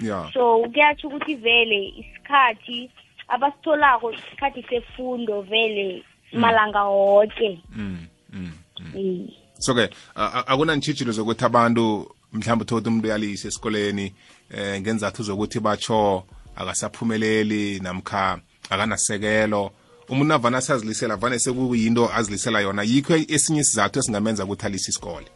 Ya. 0.00 0.30
So 0.32 0.58
kuyatsho 0.72 1.08
ukuthi 1.08 1.34
vele 1.34 1.88
isikhathi 1.88 2.90
abasitholako 3.28 4.12
isikhathi 4.12 4.62
sefundo 4.62 5.42
vele 5.42 6.04
malanga 6.32 6.84
wonke 6.84 7.60
mm, 7.76 8.06
mm. 8.32 8.52
Mm. 8.94 9.28
so 9.58 9.74
ke 9.74 9.90
akunantshijilo 10.22 11.12
zokuthi 11.12 11.44
abantu 11.44 12.10
mhlawumbe 12.32 12.62
uthothi 12.62 12.88
umuntu 12.88 13.06
uyalisa 13.06 13.48
esikoleni 13.48 14.14
eh 14.50 14.80
ngenzathu 14.80 15.22
zokuthi 15.22 15.60
batsho 15.60 16.24
akasaphumeleli 16.56 17.80
namkha 17.80 18.38
akanasekelo. 18.70 19.70
Umuntu 20.08 20.34
avane 20.34 20.56
asazilisela 20.56 21.16
vane 21.16 21.38
sekuyinto 21.38 22.10
azilisela 22.14 22.60
yona 22.60 22.82
yikho 22.82 23.14
esinye 23.14 23.60
isizathu 23.60 23.98
esingamenza 23.98 24.44
ukuthi 24.44 24.66
alise 24.66 24.90
isikole. 24.90 25.26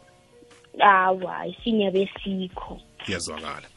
Awa 0.79 1.47
isinya 1.47 1.91
besikho 1.91 2.79
iyazwakala. 3.07 3.67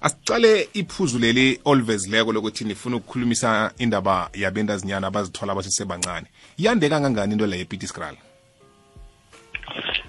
Asicale 0.00 0.68
iphuzu 0.74 1.18
leli 1.18 1.60
olivezileko 1.64 2.32
lokuthi 2.32 2.64
nifuna 2.64 2.96
ukukhulumisa 2.96 3.72
indaba 3.78 4.30
yabendazinyana 4.34 5.06
abazithola 5.06 5.54
basesebancane 5.54 6.26
yande 6.58 6.88
kangangani 6.88 7.32
into 7.32 7.46
leyo 7.46 7.62
epitiscral 7.62 8.16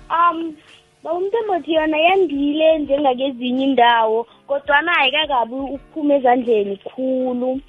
um 0.10 0.56
bawumthombothi 1.04 1.74
yona 1.74 1.98
yandile 1.98 2.80
njengakezinye 2.80 3.64
indawo 3.66 4.28
kodwana 4.48 4.98
ayikakabi 4.98 5.56
ukuphuma 5.56 6.14
ezandleni 6.16 6.78
khulu. 6.78 7.62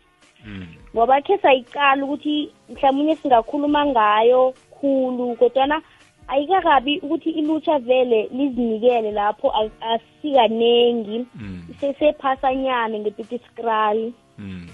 Ngoba 0.94 1.20
khe 1.22 1.38
sayiqala 1.38 2.04
ukuthi 2.04 2.50
mhlawumunye 2.70 3.16
singakhuluma 3.16 3.86
ngayo 3.86 4.54
khulu 4.80 5.36
kodwana 5.36 5.82
ayikakabi 6.28 6.98
ukuthi 7.00 7.30
ilutsha 7.30 7.78
vele 7.78 8.28
lizinikele 8.32 9.12
lapho 9.12 9.48
as- 9.50 9.80
asikanengi. 9.80 11.26
Isesephasanyana 11.72 12.98
ngepitiscral 12.98 14.12
Mm. 14.38 14.66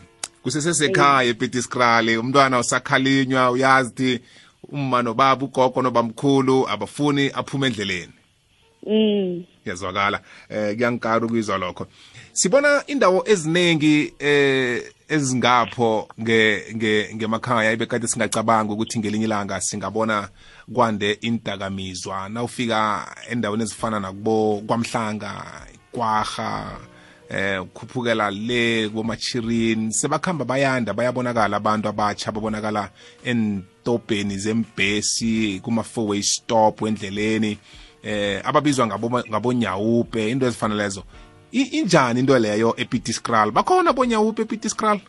kusesesekhaya 0.43 1.31
epitiscral 1.31 2.19
umntwana 2.19 2.59
usakhalinywa 2.59 3.51
uyazi 3.51 3.91
ukuthi 3.91 4.21
umma 4.73 5.03
nobaba 5.03 5.45
ugogo 5.45 5.83
nobamkhulu 5.83 6.69
abafuni 6.69 7.31
aphume 7.35 7.67
endleleni. 7.67 8.13
Mm. 8.87 9.45
Yazwakala 9.65 10.21
eh 10.51 10.75
kuyangikara 10.77 11.27
ukuyizwa 11.27 11.59
lokho. 11.59 11.87
Sibona 12.33 12.83
indawo 12.87 13.23
eziningi 13.27 14.13
eh 14.19 14.83
ezingapho 15.09 16.09
nge 16.21 16.65
nge 16.77 17.11
ngemakhaya 17.15 17.73
ibekade 17.73 18.07
singacabanga 18.07 18.73
ukuthi 18.73 18.99
ngelinye 18.99 19.25
ilanga 19.25 19.61
singabona 19.61 20.29
kwande 20.75 21.13
indakamizwa. 21.21 22.29
Nawufika 22.29 23.07
endaweni 23.31 23.63
ezifana 23.63 24.01
nakubo 24.01 24.63
kwamhlanga 24.67 25.45
kwaha 25.93 26.79
eh 27.29 27.63
ukhuphukela 27.63 28.31
le 28.31 28.89
komachirini 28.89 29.93
sebakhamba 29.93 30.45
bayanda 30.45 30.93
bayabonakala 30.95 31.57
abantu 31.57 31.89
abatsha 31.89 32.33
babonakala 32.33 32.91
entobheni 33.25 34.39
zembhesi 34.39 35.61
kuma-fourway 35.65 36.23
stop 36.23 36.83
endleleni 36.83 37.59
eh 38.03 38.41
ababizwa 38.45 38.87
ngabo- 38.87 39.25
ngabonyawupe 39.31 40.31
into 40.31 40.47
ezifana 40.47 40.75
lezo. 40.75 41.05
Injani 41.55 42.21
into 42.21 42.39
leyo 42.39 42.75
epitiscral 42.77 43.51
bakhona 43.51 43.93
bonyawupe 43.93 44.43
epitiscral 44.43 45.01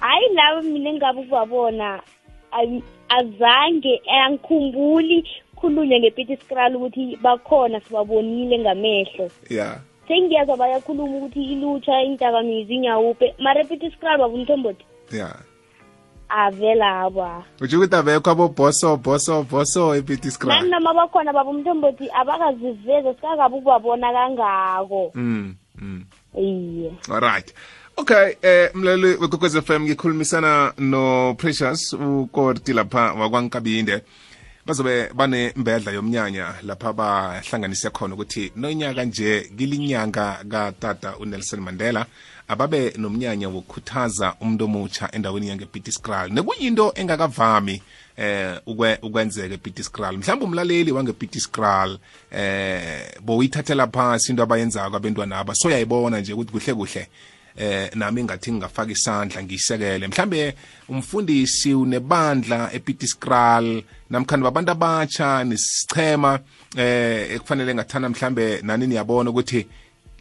hayi 0.00 0.34
labo 0.34 0.62
mina 0.62 0.90
engabe 0.90 1.20
ukubabona 1.20 2.02
azange 3.08 4.02
angikhumbuli 4.24 5.24
khulunywa 5.56 5.98
ngepitiscral 5.98 6.76
ukuthi 6.76 7.16
bakhona 7.22 7.80
sibabonile 7.80 8.58
ngamehlo. 8.58 9.30
Ya. 9.50 9.80
Sengiyazwa 10.08 10.56
bayakhuluma 10.56 11.16
ukuthi 11.16 11.42
ilutsha 11.52 12.02
intakamizi 12.02 12.74
inyawupe 12.74 13.34
mara 13.38 13.60
epitiscral 13.60 14.18
babumthombothi 14.18 14.84
ya. 15.12 15.28
Avela 16.32 17.00
aba. 17.00 17.44
Utsho 17.60 17.76
ukuthi 17.76 17.96
abekho 17.96 18.30
aboboso 18.30 18.96
boso 18.96 19.42
boso 19.42 19.88
nani 19.88 19.98
epitiscral 19.98 20.68
noma 20.68 20.94
bakhona 20.94 21.32
babumthombothi 21.32 22.08
abakaziveza 22.10 23.14
sikakabi 23.14 23.56
ukubabona 23.56 24.12
kangako. 24.12 25.12
Mm 25.14 25.54
mm. 25.80 26.04
Iye. 26.38 26.92
Alright. 27.10 27.54
Okay 27.96 28.36
eh 28.42 28.70
mlaleli 28.74 29.16
wekwekwez 29.20 29.60
FM 29.60 29.82
ngikhulumisana 29.82 30.72
no 30.78 31.34
Precious 31.34 31.92
ukorti 31.92 32.72
lapha 32.72 33.12
wakwankabinde. 33.12 34.02
Bazobe 34.66 35.08
banembedla 35.14 35.92
yomnyanya 35.92 36.54
lapha 36.62 36.92
bahlanganise 36.92 37.90
khona 37.90 38.14
ukuthi 38.14 38.52
nonyaka 38.56 39.04
nje 39.04 39.50
kilinyanga 39.58 40.44
katata 40.48 41.16
uNelson 41.16 41.60
Mandela. 41.60 42.06
Ababe 42.48 42.92
nomnyanya 42.96 43.48
wokukhuthaza 43.48 44.34
umuntu 44.40 44.64
omutsha 44.64 45.08
endaweni 45.12 45.48
yangepitiscral 45.48 46.30
nekuyinto 46.32 46.92
engakavami 46.94 47.82
eh 48.16 48.60
ukwe- 48.66 48.98
ukwenzeka 49.02 49.54
epitiscral 49.54 50.18
mhlawumbe 50.18 50.44
umlaleli 50.44 50.92
wangepitiscral 50.92 51.98
eh 52.30 53.20
bowuyithathela 53.20 53.86
phasi 53.86 54.32
into 54.32 54.42
abayenzako 54.42 54.96
abantwana 54.96 55.38
aba. 55.38 55.54
So 55.54 55.70
yayibona 55.70 56.20
nje 56.20 56.32
ukuthi 56.32 56.52
kuhle 56.52 56.74
kuhle 56.74 57.08
eh 57.56 57.90
nami 57.94 58.24
ngathi 58.24 58.52
ngingafaka 58.52 58.92
isandla 58.92 59.42
ngiyisekele. 59.42 60.08
Mhlambe 60.08 60.54
umfundisi 60.88 61.74
unebandla 61.74 62.72
ePitiscral 62.72 63.82
namkhani 64.10 64.42
babantu 64.42 64.70
abatsha 64.70 65.44
nesichema 65.44 66.40
eh 66.76 67.32
ekufanele 67.34 67.74
ngathana 67.74 68.08
mhlambe 68.08 68.60
nani 68.62 68.86
niyabona 68.86 69.30
ukuthi 69.30 69.66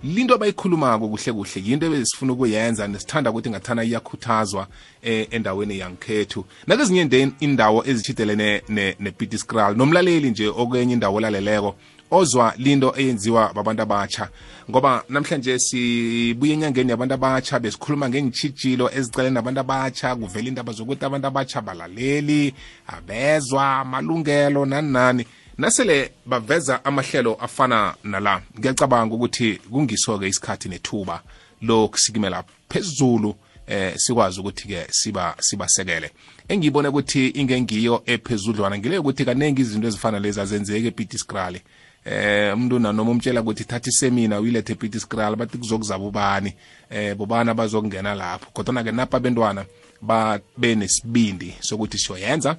linto 0.03 0.35
abayikhulumako 0.35 1.07
kuhle 1.07 1.33
kuhle 1.33 1.61
yinto 1.65 1.85
ebesifuna 1.85 2.33
ukuyenza 2.33 2.87
nesithanda 2.87 3.29
ukuthi 3.29 3.49
ngathana 3.49 3.83
iyakhuthazwa 3.83 4.67
eh, 5.01 5.27
endaweni 5.31 5.79
yangikhethu 5.79 6.45
nakezinye 6.67 7.31
indawo 7.39 7.83
ezitshidelene 7.85 8.63
nepitiscral 8.99 9.75
nomlaleli 9.75 10.29
nje 10.29 10.47
okwenye 10.47 10.93
indawo 10.93 11.15
olaleleko 11.15 11.75
ozwa 12.11 12.53
linto 12.57 12.93
eyenziwa 12.97 13.53
babantu 13.53 13.81
abatsha 13.81 14.29
ngoba 14.69 15.03
namhlanje 15.09 15.59
sibuye 15.59 16.53
enyangeni 16.53 16.91
yabantu 16.91 17.13
abatsha 17.13 17.59
besikhuluma 17.59 18.09
ngentshijilo 18.09 18.89
ezicaleni 18.97 19.35
nabantu 19.35 19.59
abatsha 19.59 20.15
kuvela 20.15 20.47
indaba 20.47 20.73
zokuthi 20.73 21.05
abantu 21.05 21.27
abatsha 21.27 21.61
balaleli 21.61 22.53
abezwa 22.87 23.79
amalungelo 23.79 24.65
nani 24.65 24.91
nani 24.91 25.25
nasele 25.61 26.11
baveza 26.25 26.85
amahlelo 26.85 27.35
afana 27.35 27.95
nala. 28.03 28.41
Ngiyacabanga 28.59 29.15
ukuthi 29.15 29.55
kungiso-ke 29.71 30.27
isikhathi 30.27 30.69
nethuba 30.69 31.21
lokusikimela 31.61 32.43
phezulu 32.69 33.35
eh 33.67 33.93
sikwazi 33.97 34.39
ukuthi-ke 34.39 34.87
siba 34.89 35.35
sibasekele. 35.39 36.11
Engiyibone 36.47 36.87
ukuthi 36.87 37.27
ingengiyo 37.27 38.03
ephezudlwana 38.05 38.77
ngile 38.77 38.97
ukuthi 38.97 39.25
kaningi 39.25 39.61
izinto 39.61 39.87
ezifana 39.87 40.19
lezi 40.19 40.41
azenzeki 40.41 40.87
epitiscral 40.87 41.59
eh 42.05 42.53
umuntu 42.53 42.79
nanoma 42.79 43.11
umtshela 43.11 43.41
ukuthi 43.41 43.63
thatha 43.63 43.89
isemina 43.89 44.39
uyilethe 44.39 44.73
epitiscral 44.73 45.35
bathi 45.35 45.57
kuzokuzaba 45.57 46.05
ubani? 46.05 46.53
Eh 46.89 47.15
bobana 47.15 47.53
bazokungena 47.53 48.15
lapho? 48.15 48.49
Kodwa-ke 48.53 48.91
napha 48.91 49.17
abentwana 49.17 49.65
babe 50.01 50.75
nesibindi 50.75 51.53
sokuthi 51.59 51.97
siyoyenza. 51.97 52.57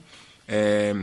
Eh 0.48 0.94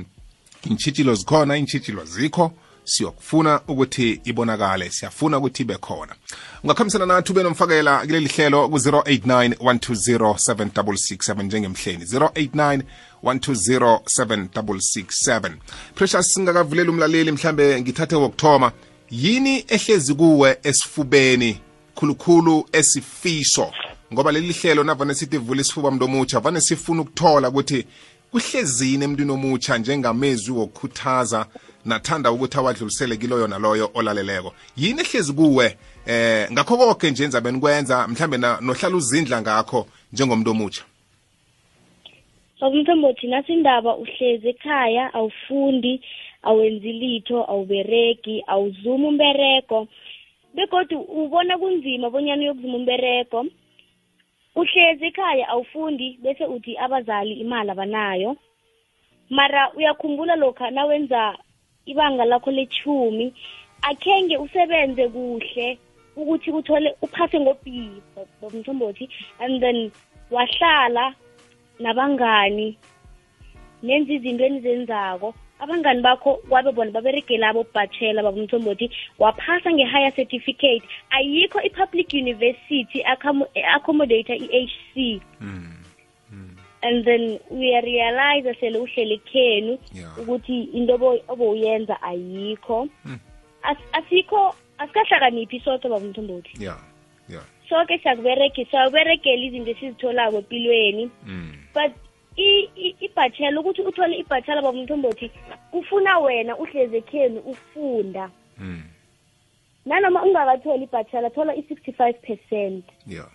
intshitshilo 0.65 1.15
zikhona 1.15 1.57
intshitshilo 1.57 2.05
zikho 2.05 2.51
siyokufuna 2.83 3.61
ukuthi 3.67 4.21
ibonakale 4.23 4.89
siyafuna 4.89 5.37
ukuthi 5.37 5.63
ibe 5.63 5.77
khona. 5.77 6.15
Ungakhambisana 6.63 7.05
nathi 7.05 7.31
ube 7.31 7.43
nomfakela 7.43 7.99
kuleli 7.99 8.27
hlelo 8.27 8.69
ku-089 8.69 9.53
1207667 9.53 11.43
njengemhleni 11.43 12.05
089 12.05 12.81
1207667 13.23 15.51
precious 15.95 16.33
singakavulela 16.33 16.91
umlaleli 16.91 17.31
mhlambe 17.31 17.81
ngithathe 17.81 18.15
wokuthoma 18.15 18.71
yini 19.11 19.65
ehlezi 19.67 20.13
kuwe 20.13 20.57
esifubeni 20.63 21.61
khulukhulu 21.95 22.65
esifiso? 22.71 23.71
Ngoba 24.13 24.31
leli 24.31 24.53
hlelo 24.53 24.83
navane 24.83 25.15
sithi 25.15 25.37
vula 25.37 25.61
isifuba 25.61 25.91
mntu 25.91 26.05
omutsha 26.05 26.39
vane 26.39 26.61
sifuna 26.61 27.01
ukuthola 27.01 27.49
ukuthi 27.49 27.85
kuhlezini 28.31 29.03
emntwini 29.03 29.31
omutsha 29.31 29.77
njengamezwi 29.77 30.53
wokukhuthaza 30.57 31.45
nathanda 31.85 32.31
ukuthi 32.31 32.57
awadlulisele 32.57 33.17
kiloyo 33.17 33.47
naloyo 33.47 33.91
olaleleko. 33.93 34.53
Yini 34.77 35.01
ehlezi 35.01 35.33
kuwe? 35.33 35.77
Eh 36.05 36.51
ngakho 36.51 36.77
konke 36.77 37.11
nje 37.11 37.23
enzabe 37.23 37.51
nikwenza 37.51 38.07
mhlambe 38.07 38.37
nohlala 38.37 38.95
uzindla 38.95 39.41
ngakho 39.41 39.87
njengomuntu 40.13 40.51
omutsha. 40.51 40.83
Babumthombothi 42.61 43.27
nasi 43.27 43.53
indaba 43.53 43.95
uhlezi 43.95 44.49
ekhaya 44.49 45.13
awufundi 45.13 46.01
awenzi 46.43 46.91
litho 46.91 47.45
awuberegi 47.51 48.43
awuzuma 48.47 49.07
umberego 49.07 49.87
begodu 50.55 50.99
ubona 50.99 51.57
kunzima 51.57 52.09
bonyana 52.09 52.41
uyokuzuma 52.41 52.77
umberego. 52.77 53.45
Uhlezi 54.55 55.05
ekhaya 55.05 55.47
awufundi 55.49 56.19
bese 56.23 56.45
uthi 56.45 56.77
abazali 56.77 57.33
imali 57.33 57.69
abanayo. 57.71 58.37
Mara 59.29 59.71
uyakhumbula 59.77 60.35
lokha 60.35 60.71
nawenza 60.71 61.37
ibanga 61.85 62.25
lakho 62.25 62.51
lechumi 62.51 63.33
akhenge 63.81 64.37
usebenze 64.37 65.07
kuhle 65.07 65.77
ukuthi 66.15 66.51
uthole 66.51 66.95
uphase 67.01 67.39
ngo-B 67.39 67.65
bomthombothi 68.41 69.09
and 69.39 69.61
then 69.61 69.91
wahlala 70.31 71.13
nabangani 71.79 72.77
nenza 73.83 74.13
izinto 74.13 74.45
enizenzako. 74.45 75.33
Abangani 75.59 76.01
bakho 76.01 76.33
kwabe 76.49 76.71
bona 76.71 76.91
baberegela 76.91 77.49
abo 77.49 77.65
bachelor 77.73 78.23
babumthombothi 78.23 78.91
waphasa 79.19 79.71
nge-higher 79.71 80.15
certificate 80.15 80.83
ayikho 81.09 81.61
i-public 81.61 82.13
university 82.13 83.03
accommodate 83.75 84.29
i-hc 84.29 85.21
mm. 85.41 85.75
Mm. 86.31 86.55
and 86.81 87.05
then 87.05 87.39
uyarealize 87.51 88.53
sele 88.59 88.79
uhlele 88.79 89.17
khenu 89.17 89.77
yeah. 89.93 90.19
ukuthi 90.19 90.63
into 90.63 90.93
obowuyenza 91.27 92.01
ayikho 92.01 92.87
mm. 93.05 93.19
As, 93.63 93.77
asikho 93.91 94.55
asikahlakaniphi 94.77 95.59
soke 95.59 95.89
babumthombothi 95.89 96.63
yeah. 96.63 96.79
yeah. 97.29 97.43
soke 97.69 97.97
siyakuberegisa 97.97 98.71
siyakuberegela 98.71 99.43
izinto 99.43 99.71
esizitholako 99.71 100.37
empilweni 100.37 101.09
mm. 101.27 101.53
but 101.73 101.91
ibhatshela 102.99 103.59
ukuthi 103.59 103.81
uthole 103.81 104.17
ibhatshela 104.17 104.61
babumthombothi 104.61 105.31
kufuna 105.71 106.19
wena 106.19 106.57
uhlezi 106.57 106.97
ekheni 106.97 107.39
ufunda 107.39 108.29
mm. 108.57 108.83
nanoma 109.85 110.23
ungakatholi 110.23 110.83
ibhatshela 110.83 111.29
thola 111.29 111.55
i-65 111.55 112.13
percent 112.13 112.85
yeah. 113.07 113.27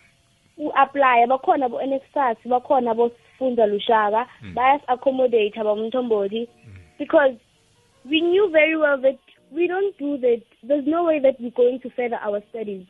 u-aplya 0.58 1.26
bakhona 1.26 1.68
bo-nsfas 1.68 2.36
bakhona 2.44 2.94
bosifunda 2.94 3.66
lushaka 3.66 4.26
Mm. 4.42 4.54
bayasi-accommodate 4.54 5.56
babumthombothi 5.64 6.48
because 6.98 7.34
we 8.10 8.20
knew 8.20 8.48
very 8.48 8.76
well 8.76 9.00
that 9.00 9.18
we 9.52 9.66
don't 9.68 9.98
do 9.98 10.18
that 10.18 10.42
there's 10.68 10.86
no 10.86 11.04
way 11.04 11.20
that 11.20 11.40
we're 11.40 11.50
going 11.50 11.78
to 11.78 11.90
further 11.90 12.18
our 12.26 12.42
studies 12.50 12.86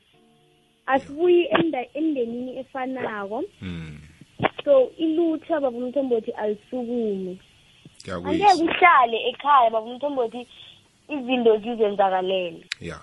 asibuyi 0.86 1.44
enda- 1.48 1.88
emndenini 1.94 2.58
efanako 2.58 3.42
mm. 3.62 3.98
So 4.64 4.90
ilutha 4.98 5.60
babumthombothi 5.60 6.30
alisukume 6.30 7.38
angeke 8.12 8.62
uhlale 8.62 9.28
ekhaya 9.28 9.70
babumthombothi 9.70 10.46
izinto 11.08 11.56
zizenzakalele 11.56 12.64
yeah 12.80 13.02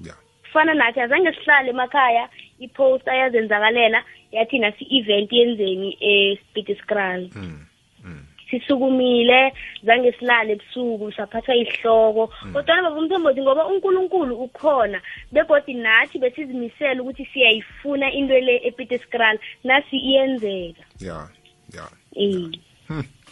yeah 0.00 0.16
kufana 0.42 0.74
nathi 0.74 1.00
azange 1.00 1.32
sihlale 1.32 1.70
emakhaya 1.70 2.28
ipost 2.58 3.08
ayazenzakalela 3.08 4.04
yathi 4.32 4.58
nasi-event 4.58 5.32
yenzeni 5.32 5.96
espitiscral 6.00 7.20
mm. 7.20 7.42
Mm. 7.42 7.66
Sisukumile 8.52 9.52
zange 9.82 10.12
silale 10.12 10.52
ebusuku 10.52 11.12
saphathwa 11.16 11.56
ihloko 11.56 12.32
kodwana 12.52 12.82
baba 12.82 13.00
umthombothi 13.00 13.40
ngoba 13.40 13.66
unkulunkulu 13.66 14.34
ukhona 14.44 15.00
begodi 15.32 15.74
nathi 15.74 16.18
besizimisele 16.18 17.00
ukuthi 17.00 17.24
siyayifuna 17.32 18.12
into 18.12 18.36
le 18.40 18.60
epitiscral 18.68 19.38
nasi 19.64 19.96
iyenzeka. 19.96 20.84
Yeah 21.00 21.28
yeah 21.74 21.88
eh 22.16 22.50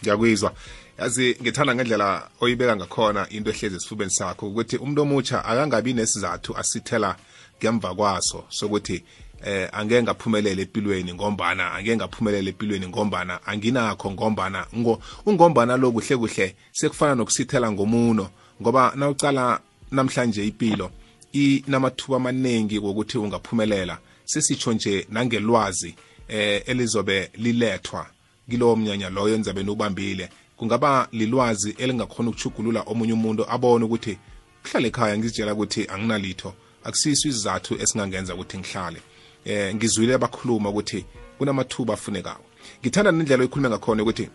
ngiyakuyizwa 0.03 0.53
yazi 0.99 1.37
ngithanda 1.43 1.75
ngendlela 1.75 2.29
oyibeka 2.41 2.77
ngakhona 2.77 3.29
into 3.31 3.51
ehlezi 3.51 3.77
esifubeni 3.77 4.11
sakho 4.11 4.47
ukuthi 4.47 4.77
umuntu 4.77 5.03
omutsha 5.03 5.45
akangabi 5.45 5.93
nesizathu 5.93 6.57
asithela 6.57 7.17
ngemva 7.59 7.95
kwaso 7.95 8.45
sokuthi 8.49 9.05
eh 9.45 9.69
angeke 9.73 10.03
ngaphumelela 10.03 10.63
empilweni 10.63 11.15
ngombana 11.15 11.73
angeke 11.73 11.97
ngaphumelela 11.97 12.49
empilweni 12.49 12.87
ngombana 12.89 13.47
anginakho 13.47 14.11
ngombana. 14.11 14.67
Ngo 14.77 15.03
ungombana 15.27 15.77
lo 15.77 15.93
kuhle 15.93 16.17
kuhle 16.17 16.55
sekufana 16.73 17.15
nokusithela 17.15 17.73
ngomuno. 17.73 18.29
Ngoba 18.63 18.93
nawucala 18.97 19.61
namhlanje 19.91 20.47
impilo 20.47 20.91
inamathuba 21.33 22.17
amaningi 22.17 22.79
wokuthi 22.79 23.19
ungaphumelela. 23.19 23.99
Sesitsho 24.25 24.73
nje 24.73 25.07
nangelwazi 25.11 25.95
eh 26.29 26.63
elizobe 26.67 27.31
lilethwa 27.35 28.07
kilowo 28.51 28.77
mnyanya 28.77 29.11
loyo 29.11 29.35
enzabe 29.35 29.63
niwubambile. 29.63 30.29
Kungaba 30.57 31.09
lilwazi 31.13 31.75
elingakhona 31.79 32.31
ukuchugulula 32.31 32.81
omunye 32.83 33.13
umuntu 33.13 33.51
abone 33.51 33.85
ukuthi 33.85 34.19
kuhlale 34.63 34.89
ekhaya 34.89 35.19
ngizitshela 35.19 35.55
ukuthi 35.55 35.87
anginalitho. 35.89 36.55
Akusiso 36.85 37.29
isizathu 37.29 37.75
esingangenza 37.83 38.35
ukuthi 38.35 38.59
ngihlale. 38.59 39.01
Eh 39.45 39.75
ngizwile 39.75 40.15
abakhuluma 40.15 40.69
ukuthi 40.71 41.05
kunamathuba 41.39 41.95
afunekayo. 41.95 42.45
Ngithanda 42.81 43.13
nendlela 43.13 43.43
oyikhulume 43.43 43.69
ngakhona 43.69 44.03
ukuthi 44.03 44.29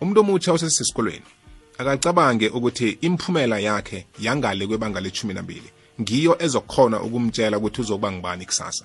umuntu 0.00 0.20
omutsha 0.20 0.52
osesesikolweni 0.52 1.24
akacabange 1.78 2.48
ukuthi 2.48 2.98
imphumela 3.00 3.58
yakhe 3.58 4.06
yangale 4.20 4.66
kwebanga 4.66 5.00
lechumi 5.00 5.34
nambili. 5.34 5.70
Ngiyo 6.00 6.36
ezokhona 6.44 7.00
ukumtshela 7.02 7.58
ukuthi 7.58 7.80
uzokuba 7.80 8.12
ngibani 8.12 8.46
kusasa 8.46 8.84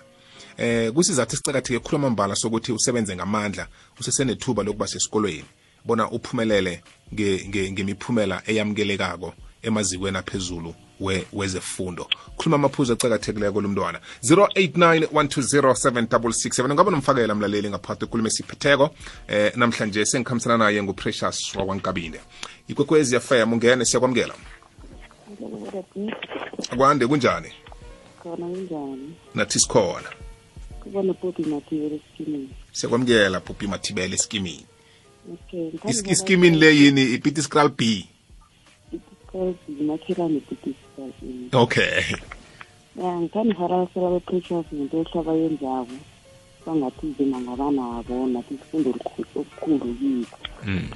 eh 0.58 0.92
kusizathu 0.92 1.36
esicakatheke 1.36 1.80
khuluma 1.80 2.10
mbala 2.10 2.36
sokuthi 2.36 2.72
usebenze 2.72 3.16
ngamandla 3.16 3.68
usesenethuba 4.00 4.64
lokuba 4.64 4.88
sesikolweni. 4.88 5.46
Bona 5.86 6.12
uphumelele 6.12 6.84
nge- 7.14 7.48
nge- 7.48 7.72
ngemiphumela 7.72 8.42
eyamukelekako 8.46 9.34
emazikweni 9.62 10.18
aphezulu 10.18 10.76
wezefundo 11.34 12.08
khuluma 12.38 12.56
amaphuzu 12.56 12.94
acakathekileko 12.94 13.62
lomntwana 13.62 14.00
0891207667 14.24 16.74
ngabe 16.74 16.92
nomfakela 16.92 17.36
mlaleli 17.36 17.70
ngaphakathi 17.70 18.06
ekulumo 18.06 18.28
esiphetheko 18.28 18.90
eh 19.28 19.52
namhlanje 19.56 20.06
sengikhambisana 20.06 20.58
naye 20.58 20.84
nguprecious 20.84 21.56
wakwankabinde 21.56 22.20
ikwekwezi 22.70 23.16
yafam 23.16 23.54
ungene 23.54 23.86
siyakwamukela. 23.86 24.34
Kwande 26.78 27.08
kunjani? 27.08 27.52
Khona 28.24 28.48
kunjani? 28.48 29.16
Nathi 29.36 29.60
sikhona. 29.60 30.10
Kubona 30.84 31.14
popi 31.14 31.44
mathibele 31.44 31.96
esikimini. 31.96 32.50
Siyakwamukela 32.72 33.40
bhubhi 33.40 33.68
mathibele 33.68 34.16
esikimini. 34.16 34.66
Okay 35.34 35.72
iskimini 36.12 36.58
le 36.58 36.76
yini? 36.76 37.14
Ipiti 37.14 37.42
scral 37.42 37.70
b 37.70 38.10
because 39.32 39.56
ngumakhelwane 39.70 40.42
budisisakini 40.50 41.50
okay. 41.54 42.04
Ya 42.96 43.22
ngithandiharasela 43.22 44.10
bepressures 44.10 44.66
into 44.72 44.98
ehla 44.98 45.24
bayenzako 45.24 45.98
bangathi 46.66 47.16
zina 47.18 47.40
ngabanabo 47.40 48.28
nathi 48.28 48.58
sifunde 48.58 48.90
okukhulu 49.36 49.96
kikho 50.00 50.38
hmm. 50.64 50.90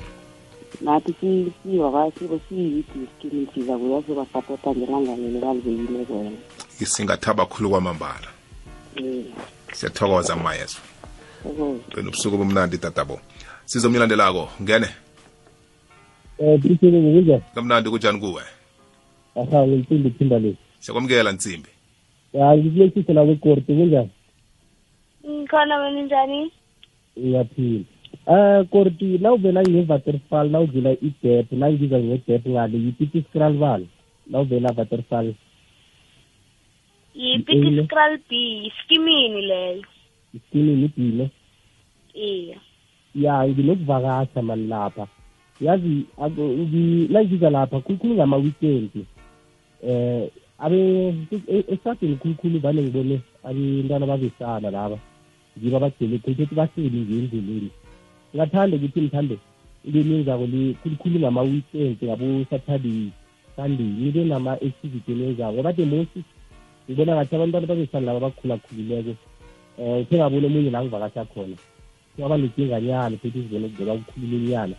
nathi 0.82 1.52
siwabasibo 1.64 2.40
siyidi 2.50 2.84
isikini 3.04 3.48
siza 3.54 3.78
kuyasobasapota 3.78 4.76
ngelanga 4.76 5.16
leli 5.16 5.40
balibeyile 5.40 6.06
kwena 6.06 6.38
singathaba 6.86 7.46
khulu 7.46 7.70
kwamambala. 7.70 8.28
siyathokoza 9.74 10.36
mayeso. 10.36 10.80
Qina 11.90 12.10
ubusuku 12.10 12.38
bomnandi 12.38 12.78
tatabo. 12.78 13.20
Sizomnyelandelako 13.66 14.50
ngene. 14.62 14.88
Eh 16.40 16.58
Brisbane 16.60 17.00
ngokunjani? 17.02 17.44
kamnandi 17.56 17.90
kunjani 17.90 18.20
kuwe 18.20 18.44
Aha 19.36 19.68
ngimphinde 19.68 20.10
phinda 20.10 20.40
le. 20.40 20.56
siyakwamukela 20.80 21.32
nsimbi 21.32 21.70
Ya 22.34 22.58
ngikulekise 22.58 23.14
la 23.14 23.26
kwekorti 23.26 23.74
kunjani? 23.74 24.10
khona 25.50 25.78
wena 25.78 26.02
njani 26.02 26.52
Iyaphila. 27.16 27.84
Eh 28.28 28.66
korti 28.70 29.18
la 29.18 29.34
uvela 29.34 29.62
ngeVaterfall 29.62 30.52
la 30.52 30.60
uvela 30.60 30.92
iDep 30.92 31.52
la 31.52 31.72
ngiza 31.72 32.00
ngeDep 32.00 32.48
ngale 32.48 32.78
yipithi 32.78 33.22
scral 33.30 33.54
bani. 33.54 33.88
La 34.32 34.40
uvela 34.42 34.72
Vaterfall 34.72 35.34
yipiti 37.16 37.68
Ile. 37.68 37.84
scral 37.86 38.18
b 38.30 38.32
iskimini 38.68 39.42
leyo 39.42 39.84
iskini 40.34 40.76
nibhile. 40.76 41.30
iya 42.14 42.58
Ya 43.16 43.48
nginokuvakasha 43.48 44.42
mani 44.42 44.68
lapha. 44.68 45.08
Yazi 45.66 46.06
ako- 46.18 46.56
ngi 46.64 47.08
la 47.14 47.24
ngiza 47.24 47.50
lapha 47.50 47.80
kukhulu 47.80 48.14
ngama 48.16 48.38
weekend. 48.38 48.92
Eh 49.88 50.30
abe 50.60 51.14
esatini 51.74 52.16
khulukhulu 52.16 52.60
vane 52.60 52.82
ngibone 52.82 53.20
abantwana 53.44 54.06
babesana 54.06 54.72
laba 54.72 54.98
ngiba 55.58 55.80
bagcele 55.80 56.16
ukuthi 56.16 56.56
bahleli 56.56 57.00
nje 57.00 57.14
endleleni 57.20 57.70
ngathanda 58.36 58.78
ukuthi 58.78 59.02
mthande 59.02 59.38
into 59.86 60.24
zako 60.24 60.46
le 60.48 60.74
khulukhulu 60.80 61.20
ngama-weekend 61.20 61.98
ngabo-saturday 62.04 63.12
sunday 63.56 63.90
nibe 64.00 64.24
nama-activity 64.24 65.12
enenzako 65.12 65.64
kade 65.64 65.86
mosi 65.86 66.20
ngibona 66.88 67.16
ngathi 67.16 67.36
abantwana 67.36 67.68
babesana 67.68 68.06
laba 68.06 68.20
bakhulakhulileko 68.26 69.14
um 69.78 70.06
khe 70.08 70.16
ngabona 70.18 70.48
omunye 70.48 70.72
la 70.72 70.80
ngivakasha 70.84 71.26
khona 71.26 71.58
kwaba 72.16 72.38
nedinganyana 72.38 73.18
futhi 73.18 73.40
sizibone 73.42 73.68
kuvela 73.68 74.00
kukhulula 74.00 74.76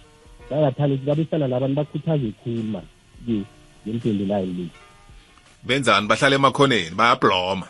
inyana 0.51 0.71
bangathanda 0.71 0.95
ukuthi 0.95 1.07
babesana 1.07 1.47
labantu 1.49 1.75
bakhuthaze 1.77 2.29
khulu 2.43 2.63
mani 2.73 2.87
ke 3.27 3.37
ngemtwenty 3.87 4.25
nine 4.25 4.53
le. 4.59 4.67
Benzani 5.67 6.07
bahlala 6.09 6.35
emakhoneni 6.37 6.91
bayabloma. 6.97 7.67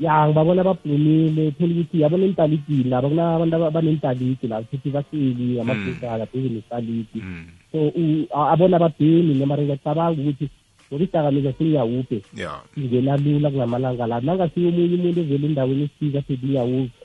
Ya 0.00 0.26
ngibabona 0.26 0.64
bablumile 0.64 1.50
thola 1.52 1.72
ukuthi 1.74 2.00
yabona 2.00 2.24
entalidini 2.24 2.90
laba 2.90 3.08
kunabantu 3.08 3.56
aba- 3.56 3.68
abanentalidi 3.68 4.46
la 4.48 4.62
futhi 4.62 4.90
bahleli 4.90 5.60
amabhesana 5.60 6.26
pheze 6.26 6.48
nestalidi 6.48 7.20
Mm, 7.22 7.46
so 7.72 7.78
u- 7.88 8.26
a- 8.34 8.50
abona 8.52 8.76
ababhemi 8.76 9.34
nemara 9.34 9.62
ngiyacabanga 9.62 10.20
ukuthi 10.22 10.48
ngoba 10.92 11.04
idakamizwa 11.04 11.52
sengiyawuphe 11.52 12.22
ya 12.36 12.60
ingena 12.76 13.16
lula 13.16 13.50
kulamalanga 13.50 14.06
la. 14.06 14.20
Nangasiyo 14.20 14.68
omunye 14.68 14.94
umuntu 14.94 15.20
ovela 15.20 15.46
endaweni 15.46 15.82
esifika 15.84 16.22
sethi 16.26 16.46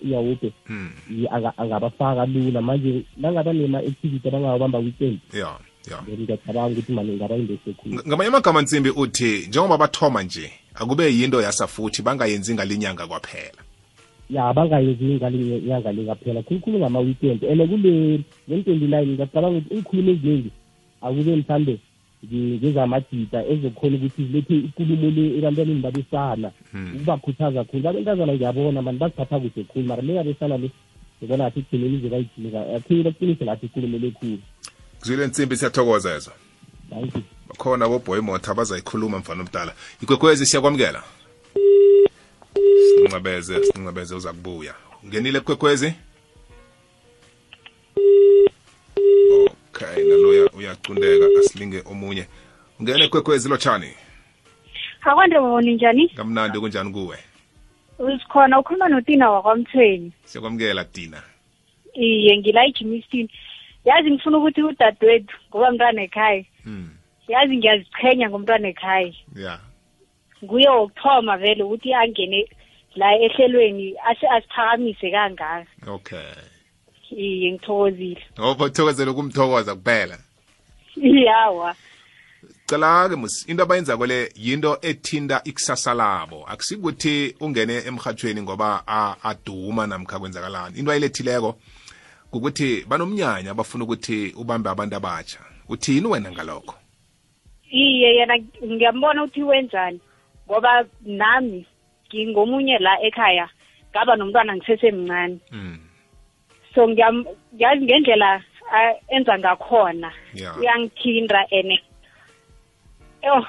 iyawuphe 0.05 0.51
mm, 0.69 0.91
angabafaka 1.57 2.25
lula. 2.25 2.61
Manje 2.61 3.03
nangaba 3.17 3.53
nema-activity 3.53 4.27
abangawabamba 4.27 4.79
weekend. 4.79 5.19
Then 5.31 6.19
ngiyacabanga 6.19 6.67
ukuthi 6.67 6.91
mani 6.91 7.15
ngaba 7.15 7.35
khulu 7.77 8.03
ngamanye 8.07 8.27
amagama 8.27 8.61
nsimbi 8.61 8.89
uthi 8.89 9.45
njengoba 9.47 9.77
bathoma 9.77 10.23
nje 10.23 10.51
akube 10.75 11.13
yinto 11.13 11.41
yasa 11.41 11.67
futhi 11.67 12.01
bangayenzi 12.01 12.53
ngalinyanga 12.53 13.07
kwaphela 13.07 13.61
ya 14.29 14.53
bangayenzi 14.53 15.05
ngalinyanga 15.05 15.91
le 15.91 16.05
kaphela 16.05 16.43
khulukhulu 16.43 16.79
ngama-weekend 16.79 17.43
and 17.43 17.69
kule 17.69 18.23
ngen-twenty 18.49 18.87
nine 18.87 19.05
ngiyacabanga 19.05 19.57
ukuthi 19.57 19.73
iinkhulumo 19.73 20.11
eziningi 20.11 20.51
akube 21.01 21.35
mhlambe 21.35 21.79
ngezamadida 22.25 23.45
ezokhona 23.45 23.95
ukuthi 23.97 24.23
zilethe 24.25 24.55
ikulumo 24.55 25.09
le 25.09 25.37
ebantwaneni 25.37 25.81
babesana 25.81 26.51
ukubakhuthaza 26.95 27.63
khulu. 27.63 27.89
Abentazana 27.89 28.33
ngiyabona 28.33 28.81
mani 28.81 28.97
baziphatha 28.97 29.39
kuhle 29.39 29.63
khulu 29.63 29.85
mara 29.85 30.01
le 30.01 30.13
yabesana 30.13 30.57
le 30.57 30.71
ngibona 31.21 31.43
ngathi 31.43 31.59
ekugcineni 31.59 31.97
ize 31.97 32.09
bayigcine 32.09 32.49
akhe 32.75 33.03
baqinise 33.03 33.43
ngathi 33.45 33.65
ikulumo 33.65 33.97
le 33.97 34.11
khulu. 34.11 34.41
Kuzwile 34.99 35.27
nsimbi 35.27 35.57
siyathokoza 35.57 36.13
yezo 36.13 36.31
thank 36.89 37.15
you. 37.15 37.21
Bakhona 37.49 37.87
boboy 37.87 38.21
motha 38.21 38.53
bazayikhuluma 38.53 39.19
mfana 39.19 39.41
omdala. 39.41 39.73
Ikwekwezi 40.01 40.45
siyakwamukela 40.45 41.03
sincebeze 42.97 43.63
sincebeze 43.63 44.15
uza 44.15 44.33
kubuya. 44.33 44.73
Ngenile 45.05 45.39
kwekwezi 45.39 45.93
okay 49.77 50.03
naloya 50.03 50.49
uyacundeka 50.57 51.25
asilinge 51.39 51.83
omunye. 51.85 52.27
Ungene 52.79 53.07
kwekwezi 53.07 53.49
lotshani 53.49 53.93
akwande 55.01 55.35
babona 55.35 55.71
njani? 55.71 56.09
Kamnandi 56.09 56.59
kunjani 56.59 56.91
kuwe? 56.91 57.17
Usikhona 57.99 58.59
ukhuluma 58.59 58.89
notina 58.89 59.29
wakwamthweni. 59.29 60.11
Siyakwamukela 60.23 60.83
dina 60.83 61.23
iye 61.93 62.37
ngila 62.37 62.65
ejimisini 62.65 63.29
yazi 63.85 64.11
ngifuna 64.11 64.37
ukuthi 64.37 64.63
udadewethu 64.63 65.35
ngoba 65.49 65.71
mntwana 65.71 66.01
ekhaya. 66.01 66.43
Hmm. 66.63 66.89
yazi 67.27 67.57
ngiyazichenya 67.57 68.29
ngomntwana 68.29 68.67
ekhaya. 68.67 69.13
Ya. 69.35 69.59
Nguye 70.43 70.69
wokuthoma 70.69 71.37
vele 71.37 71.63
ukuthi 71.63 71.93
angene 71.93 72.49
la 72.95 73.15
ehlelweni 73.15 73.95
asiphakamise 74.09 75.11
kangaka. 75.11 75.65
Okay. 75.87 76.56
Iye 77.11 77.51
ngithokozile. 77.51 78.23
Obothokozela 78.37 79.11
ukumthokoza 79.11 79.75
kuphela. 79.75 80.17
Iyawa. 80.95 81.75
Cela-ke 82.67 83.15
mus 83.15 83.45
into 83.49 83.63
abayenzako 83.63 84.05
le 84.05 84.31
yinto 84.35 84.77
ethinta 84.81 85.41
ikusasa 85.43 85.93
labo. 85.93 86.45
Akusikuthi 86.47 87.35
ungene 87.39 87.83
emhathweni 87.87 88.41
ngoba 88.41 88.83
aduma 89.23 89.87
namkha 89.87 90.19
kwenzakalani. 90.19 90.79
Into 90.79 90.91
ayilethileko 90.91 91.55
kukuthi 92.31 92.85
banomnyanya 92.87 93.53
bafuna 93.53 93.83
ukuthi 93.83 94.33
ubambe 94.37 94.69
abantu 94.69 94.95
abatsha 94.95 95.39
uthini 95.69 96.07
wena 96.07 96.31
ngalokho? 96.31 96.75
Iye 97.71 98.15
yena 98.15 98.37
ngiyambona 98.65 99.23
ukuthi 99.23 99.43
wenzani 99.43 99.99
ngoba 100.49 100.85
nami 101.05 101.65
ngingomunye 102.07 102.79
la 102.79 103.01
ekhaya 103.01 103.49
ngaba 103.91 104.15
nomntwana 104.15 104.55
ngisesemncane. 104.55 105.39
Mm. 105.51 105.86
So 106.77 106.85
ngiyam- 106.87 107.25
ngiyazi 107.55 107.85
ngendlela 107.85 108.43
ah, 108.71 108.93
enza 109.09 109.37
ngakhona. 109.39 110.11
Ya. 110.33 110.53
uyangithinda 110.59 111.39
and 111.51 111.79
oh 113.23 113.45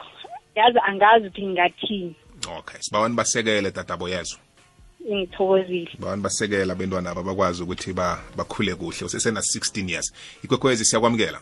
yazi 0.57 0.79
angazi 0.88 1.27
ukuthi 1.27 1.43
ngingathini. 1.47 2.14
Okay 2.59 2.81
sibawani 2.81 3.14
basekele 3.14 3.71
tatabo 3.71 4.09
yezo 4.09 4.38
ngithokozile. 5.12 5.91
Bawani 5.99 6.23
basekela 6.23 6.73
abentwana 6.73 7.11
aba 7.11 7.23
bakwazi 7.23 7.62
ukuthi 7.62 7.93
ba, 7.93 8.19
bakhule 8.37 8.75
kuhle. 8.75 9.05
Usesena 9.07 9.41
16 9.41 9.91
years. 9.91 10.12
Ikwekwezi 10.45 10.85
siyakwamukela? 10.85 11.41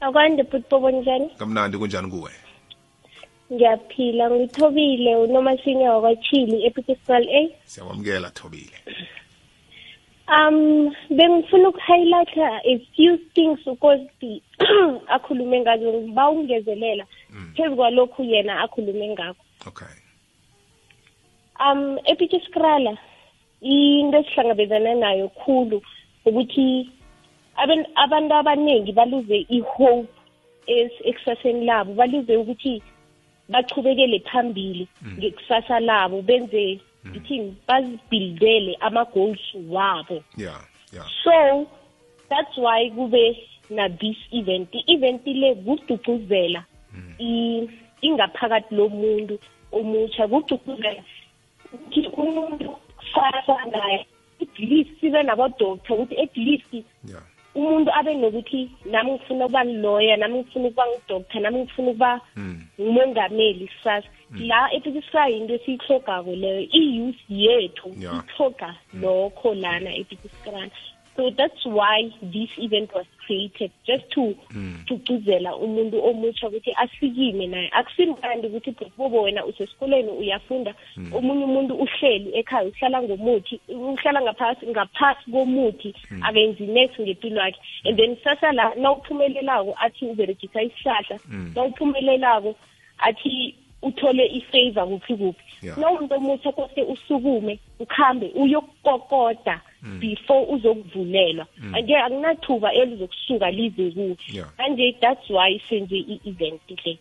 Akwande 0.00 0.44
futhi 0.44 0.64
bobonjani 0.70 1.28
kamnandi 1.38 1.78
kunjani 1.78 2.10
kuwe? 2.10 2.30
Ngiyaphila 3.52 4.30
ngithobile. 4.30 5.16
Unomasinya 5.16 5.92
wakwachili 5.92 6.66
epitiscal 6.66 7.26
a? 7.28 7.48
Siyakwamukela 7.64 8.30
thobile. 8.30 8.76
Um 10.30 10.94
bengifuna 11.10 11.68
ukuhighlighta 11.68 12.60
a 12.64 12.78
few 12.96 13.18
things 13.34 13.66
ukuthi 13.66 14.42
akhulume 15.14 15.60
ngazo 15.60 15.92
ngiba 15.92 16.30
ungezelela 16.30 17.06
phezu 17.54 17.76
kwalokhu 17.76 18.24
yena 18.24 18.60
akhulume 18.60 19.08
ngakho. 19.08 19.44
Okay. 19.66 19.94
Um 21.60 21.98
epitiskrala 22.04 22.96
into 23.60 24.18
esihlangabezana 24.18 24.94
nayo 24.94 25.28
khulu 25.28 25.82
ukuthi 26.24 26.90
abantu 27.94 28.34
abaningi 28.34 28.92
baluze 28.92 29.46
i-hope 29.48 30.08
ekusaseni 31.04 31.66
labo. 31.66 31.94
Baluze 31.94 32.36
ukuthi 32.36 32.82
bachubekele 33.48 34.20
phambili 34.20 34.88
ngekusasa 35.18 35.80
labo 35.80 36.22
benze 36.22 36.80
ngithini 37.08 37.56
bazibhildele 37.68 38.74
ama-goals 38.80 39.40
wabo. 39.68 40.22
Yeah 40.36 40.60
yeah. 40.92 41.06
So 41.24 41.66
that's 42.28 42.56
why 42.58 42.90
kube 42.90 43.36
na 43.70 43.88
this 43.88 44.16
event. 44.32 44.68
I-event 44.74 45.26
le 45.26 45.54
kuducuzela 45.54 46.64
i- 47.18 47.68
ingaphakathi 48.02 48.74
lomuntu 48.74 49.38
omutsha 49.72 50.28
kuducuzela 50.28 51.02
ukuthi 51.74 52.06
umuntu 52.08 52.70
kusasa 52.98 53.64
naye 53.72 54.06
at 54.42 54.58
least 54.58 54.90
sibe 55.00 55.22
nabodoktor 55.22 55.96
ukuthi 56.00 56.18
at 56.22 56.36
least 56.36 56.74
yeah. 56.74 57.22
Umuntu 57.54 57.90
abe 57.94 58.14
nokuthi 58.14 58.70
nami 58.84 59.12
ngifuna 59.12 59.44
ukuba 59.44 59.64
lawyer 59.64 60.16
nami 60.18 60.38
ngifuna 60.38 60.68
ukuba 60.68 60.86
ngudoktor 60.86 61.40
nami 61.42 61.58
ngifuna 61.58 61.90
ukuba 61.90 62.20
Mm. 62.36 62.62
ngumongameli 62.80 63.66
kusasa 63.68 64.08
la 64.38 64.72
epitisra 64.72 65.28
yinto 65.28 65.54
esiyihlogako 65.54 66.30
leyo 66.32 66.60
i-youth 66.72 67.20
yethu 67.28 67.88
Yeah. 67.98 68.24
ihloga 68.34 68.74
lokho 69.00 69.54
lana 69.54 69.94
epitiskrana 69.94 70.70
so 71.20 71.28
that's 71.36 71.66
why 71.66 72.08
this 72.22 72.48
event 72.56 72.90
was 72.94 73.04
created 73.26 73.70
just 73.86 74.10
to 74.14 74.34
tugcizela 74.86 75.56
umuntu 75.56 76.04
omutsha 76.04 76.48
ukuthi 76.48 76.72
asikime 76.76 77.46
naye. 77.46 77.70
Akusimnandi 77.72 78.46
ukuthi 78.46 78.74
bobo 78.96 79.22
wena 79.22 79.44
usesikolweni 79.44 80.10
uyafunda 80.10 80.74
omunye 81.12 81.44
umuntu 81.44 81.74
uhleli 81.74 82.30
ekhaya 82.38 82.68
uhlala 82.68 83.02
ngomuthi 83.02 83.60
uhlala 83.68 84.22
ngaphasi 84.22 84.66
ngaphasi 84.66 85.30
komuthi 85.30 85.94
akenzi 86.22 86.66
next 86.66 87.00
ngempilo 87.00 87.40
yakhe 87.40 87.60
and 87.84 87.98
then 87.98 88.16
sasa 88.24 88.52
la 88.52 88.74
nawuphumelelako 88.74 89.74
athi 89.80 90.04
uberegisa 90.06 90.62
isihlahla 90.62 91.18
nawuphumelelako 91.54 92.54
athi 92.98 93.54
uthole 93.82 94.26
i-favor 94.26 94.88
kuphi 94.88 95.16
kuphi. 95.16 95.44
Yeah. 95.62 95.78
nawumuntu 95.78 96.14
omutsha 96.14 96.52
kose 96.52 96.82
usukume 96.82 97.58
ukhambe 97.78 98.30
uyokukokoda 98.34 99.60
before 99.82 100.46
uzokuvulelwa. 100.54 101.46
Anje 101.72 101.96
akunathuba 101.96 102.74
elizokusuka 102.74 103.50
lize 103.50 103.90
kuwe. 103.90 104.16
Yeah. 104.32 104.48
manje 104.58 104.96
that's 105.00 105.30
why 105.30 105.60
senze 105.68 105.96
i-event 105.96 106.60
le. 106.84 106.98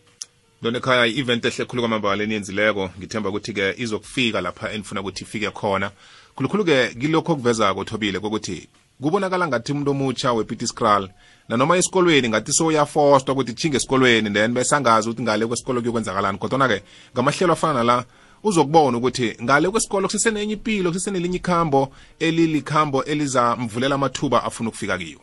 Lona 0.61 0.77
ekhaya 0.77 1.05
i-event 1.05 1.45
ehle 1.45 1.65
khulu 1.65 1.81
kwamambala 1.81 2.23
eniyenzileko 2.23 2.89
ngithemba 2.99 3.29
ukuthi-ke 3.29 3.73
izokufika 3.77 4.41
lapha 4.41 4.71
enifuna 4.71 5.01
ukuthi 5.01 5.23
ifike 5.23 5.51
khona. 5.51 5.91
Khulukhulu-ke 6.35 6.87
kilokho 6.99 7.31
okuvezako 7.33 7.83
thobile 7.83 8.19
kokuthi 8.19 8.67
kubonakala 9.01 9.47
ngathi 9.47 9.71
umuntu 9.71 9.91
omutsha 9.91 10.33
wepiti 10.33 10.67
scral 10.67 11.09
nanoma 11.49 11.77
esikolweni 11.77 12.29
ngathi 12.29 12.51
soyafostwa 12.53 13.33
ukuthi 13.33 13.53
chinge 13.53 13.77
esikolweni 13.77 14.29
then 14.29 14.53
besangazi 14.53 15.09
ukuthi 15.09 15.23
ngale 15.23 15.47
kwesikolo 15.47 15.81
kuyokwenzakalani. 15.81 16.37
Kodwana-ke 16.37 16.83
ngamahlelo 17.13 17.53
afana 17.53 17.73
nala 17.73 18.05
uzokubona 18.43 18.97
ukuthi 18.97 19.37
ngale 19.43 19.69
kwesikolo 19.69 20.07
kusesenenye 20.07 20.53
impilo 20.53 20.91
kusesenelinye 20.91 21.37
ikhambo 21.37 21.89
elilikhambo 22.19 23.03
elizamvulela 23.03 23.95
amathuba 23.95 24.43
afuna 24.43 24.69
ukufika 24.69 24.97
kiyo 24.97 25.19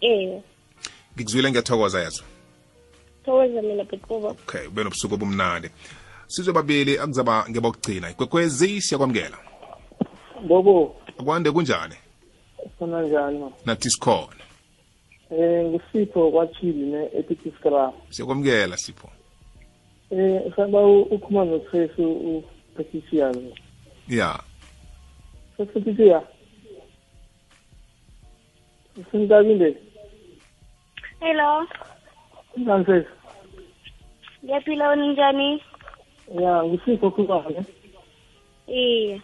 eh 0.00 0.40
ngikuzwile 1.16 1.50
ngiyathokoza 1.50 2.00
yazo. 2.02 2.22
Thokoza 3.24 3.62
mina 3.62 3.84
bekuba 3.84 4.28
okay 4.28 4.66
ube 4.66 4.84
nobusuku 4.84 5.14
obumnandi. 5.14 5.68
Sizwe 6.26 6.52
babili 6.52 6.98
akuzaba 6.98 7.46
ngebokugcina 7.50 8.10
ikwekwezi 8.10 8.80
siyakwamukela. 8.80 9.38
Bobo, 10.48 10.96
akwande 11.18 11.50
kunjani 11.50 11.94
ufuna 12.66 13.02
njani 13.02 13.50
nathi 13.66 13.90
sikhona 13.90 14.44
Eh 15.30 15.64
ngusipho 15.64 16.30
kwathili 16.30 16.86
ne 16.86 17.08
Epitiskra. 17.18 17.92
siyakwamukela 18.10 18.76
sipho 18.76 19.08
Eh 20.10 20.52
saba 20.56 20.86
ukhuma 20.86 21.44
noSesu 21.44 22.12
uPatricia. 22.12 23.32
ya 24.08 24.40
Patricia. 25.56 26.22
Sindabinde. 29.10 29.76
hello 31.20 31.66
Njani 32.56 32.84
Sesu? 32.84 33.08
ngiyaphila 34.44 34.88
wena 34.88 35.12
njani 35.12 35.62
Ya 36.40 36.64
ngusipho 36.64 37.10
khuma 37.10 37.44
ne. 37.50 37.64
iye 38.68 39.20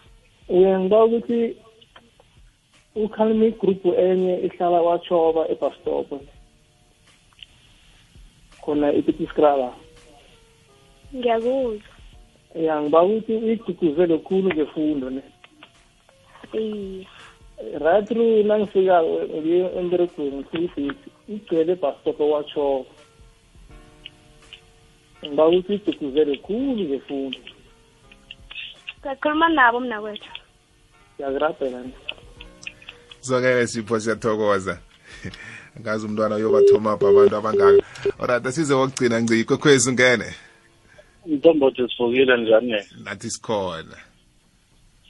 Eh 0.49 0.79
ngiba 0.79 1.03
ukuthi 1.05 1.55
ukhalimi 2.95 3.51
group 3.51 3.85
enye 3.85 4.39
ihlala 4.45 4.81
wachoba 4.81 5.47
ebus 5.49 5.73
stop. 5.81 6.09
Khona 8.61 8.93
Epitiskra 8.93 9.55
la. 9.57 9.73
ngiyakuzwa 11.15 11.91
Ya 12.55 12.81
ngiba 12.81 13.03
ukuthi 13.03 13.33
uyigcugcuzele 13.33 14.17
khulu 14.17 14.49
ngefundo 14.53 15.09
ne. 15.09 15.21
right 17.79 18.07
through 18.07 18.43
nangifika 18.43 19.03
emberegweni 19.79 20.37
ngifika 20.37 20.81
igcwele 21.27 21.73
ibhastop 21.73 22.19
watsho 22.19 22.85
ngiba 25.25 25.47
ukuthi 25.47 25.73
igcugcuzele 25.73 26.37
khulu 26.37 26.83
ngefundo 26.83 27.39
ngakhuluma 28.99 29.49
nabo 29.49 29.79
mna 29.79 30.01
kwethu 30.01 30.31
ngiyazirabhela 31.13 31.79
ni 33.21 33.27
zwakele 33.27 33.67
sipho 33.67 33.99
siyathokoza. 33.99 34.79
Ngazi 35.81 36.05
umntwana 36.05 36.35
uyobathoma 36.35 36.91
apha 36.91 37.09
abantu 37.09 37.35
abangaka. 37.35 37.83
Orat 38.19 38.45
asize 38.45 38.73
wokugcina 38.73 39.21
ngci 39.21 39.39
ikwekhwezi 39.39 39.89
ungene. 39.89 40.25
Mthombothi 41.25 41.87
sivukile 41.97 42.37
njani? 42.37 42.75
Nathi 43.03 43.29
sikhona. 43.29 43.97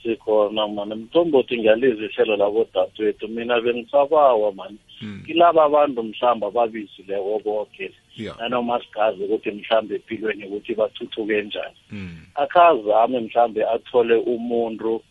Sikhona 0.02 0.68
mani. 0.68 0.94
Mthombothi 0.94 1.58
ngiyaliza 1.58 2.04
ihlelo 2.04 2.36
labodadewethu. 2.36 3.28
Mina 3.28 3.60
bengisabawa 3.60 4.52
mani. 4.52 4.78
Kilaba 5.26 5.64
abantu 5.64 6.02
mhlawumbe 6.02 6.46
ababizileko 6.46 7.40
boke. 7.44 7.92
Ya. 8.16 8.34
Nanoma 8.38 8.80
sigazi 8.84 9.24
ukuthi 9.24 9.50
mhlawumbe 9.50 9.94
empilweni 9.94 10.44
ukuthi 10.46 10.74
bathuthuke 10.74 11.42
njani. 11.42 11.76
Mm. 11.90 12.18
akazame 12.34 13.20
mhlawumbe 13.20 13.64
athole 13.64 14.14
umuntu 14.14 15.02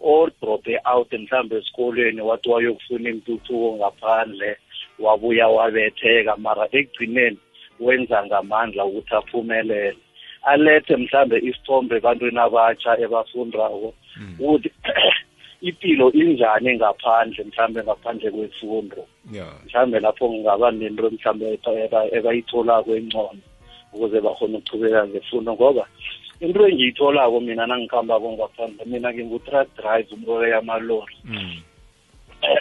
odrope 0.00 0.78
out 0.84 1.12
mhlawumbe 1.12 1.56
esikolweni 1.56 2.20
wathi 2.20 2.48
wayokufuna 2.50 3.10
intuthuko 3.10 3.76
ngaphandle 3.76 4.56
wabuya 4.98 5.48
wabetheka. 5.48 6.36
Mara 6.36 6.68
ekugcineni 6.72 7.38
wenza 7.80 8.26
ngamandla 8.26 8.84
ukuthi 8.84 9.14
aphumelele. 9.14 9.96
Alethe 10.42 10.96
mhlambe 10.96 11.38
isithombe 11.38 11.96
ebantwini 11.96 12.38
abatsha 12.38 12.98
ebafundako 12.98 13.94
ukuthi 14.38 14.70
impilo 15.68 16.12
injani 16.12 16.76
ngaphandle 16.76 17.44
mhlambe 17.44 17.82
ngaphandle 17.84 18.30
kwefundo. 18.30 19.06
Mhlambe 19.66 20.00
lapho 20.00 20.28
kungaba 20.28 20.70
nento 20.70 21.10
mhlambe 21.10 21.58
eba- 21.64 22.08
ebayitholako 22.16 22.96
engcono 22.96 23.40
ukuze 23.92 24.20
bakhone 24.20 24.56
ukuchubeka 24.56 25.06
ngefundo 25.08 25.52
ngoba 25.52 25.86
into 26.40 26.66
engiyitholako 26.66 27.40
mina 27.40 27.66
nangikhambako 27.66 28.32
ngaphandle 28.32 28.84
mina 28.86 29.12
ngingu-truck 29.12 29.68
drive 29.76 30.08
umrolo 30.12 30.46
yamalori. 30.48 31.16
Mm. 31.24 31.62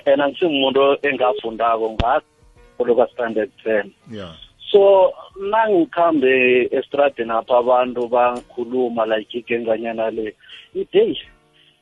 and 0.05 0.21
angisimuntu 0.21 0.97
engafundako 1.07 1.95
ngakolo 1.95 2.95
ka-standard 2.95 3.51
ten. 3.63 3.91
Ya 4.11 4.35
so 4.71 5.13
nangikhambe 5.51 6.69
estradeni 6.71 7.31
apha 7.31 7.57
abantu 7.57 8.07
bakhuluma 8.07 9.05
like 9.05 9.37
igenganyana 9.37 10.11
le 10.11 10.35
ideyi 10.75 11.17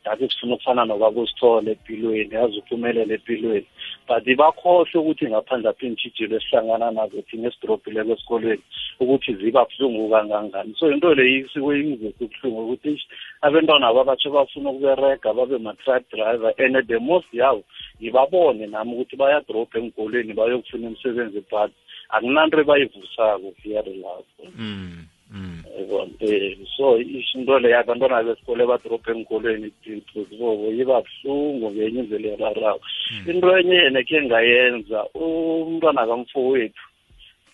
ngathi 0.02 0.30
sifuna 0.30 0.56
ukufana 0.56 0.86
nobaba 0.86 1.22
usithole 1.22 1.72
empilweni 1.72 2.36
yazi 2.36 2.60
uphumelele 2.60 3.14
empilweni 3.14 3.68
but 4.08 4.24
bakhohlwe 4.38 4.98
ukuthi 5.00 5.26
ngaphandle 5.28 5.70
apha 5.70 5.86
iintshijilo 5.86 6.36
esihlangana 6.38 6.91
nazo 6.91 7.22
thina 7.28 7.48
esidrobhileko 7.48 8.12
esikolweni 8.13 8.63
ukuthi 9.00 9.36
ziba 9.39 9.65
buhlungu 9.65 10.10
kangangani 10.10 10.74
so 10.80 10.91
into 10.91 11.13
le 11.15 11.24
isike 11.38 11.72
ingizwise 11.80 12.24
ubuhlungu 12.24 12.60
ukuthi 12.63 12.89
ish 12.93 13.06
abentwana 13.41 13.93
babatsho 13.93 14.30
bafuna 14.32 14.70
ukuberega 14.70 15.34
babe 15.34 15.58
ma-truck 15.58 16.04
driver 16.10 16.54
and 16.58 16.88
the 16.88 17.00
most 17.00 17.28
yabo 17.34 17.63
ngibabone 18.02 18.67
nami 18.67 18.91
ukuthi 18.93 19.15
bayadrobha 19.15 19.80
enkolweni 19.80 20.34
bayokufuna 20.34 20.88
imisebenzi 20.88 21.43
but 21.52 21.72
akunanto 22.10 22.60
ebayivusako 22.60 23.54
here 23.63 23.93
lapho 24.04 24.43
Mm. 24.58 25.16
Mm. 25.32 25.63
yabona 25.78 26.12
eh 26.20 26.58
so 26.78 26.98
into 26.98 27.60
leyo 27.60 27.80
abantwana 27.80 28.24
besikole 28.24 28.63
badrobha 28.66 29.12
enkolweni 29.12 29.72
zibobo 29.84 30.72
iba 30.72 31.04
buhlungu 31.04 31.72
ngenye 31.72 32.00
indlela 32.00 32.28
erarako 32.36 32.80
into 33.28 33.48
enye 33.60 33.76
yena 33.76 34.02
khe 34.08 34.24
ngayenza 34.24 35.00
umntwana 35.13 36.08
kamfowethu 36.08 36.86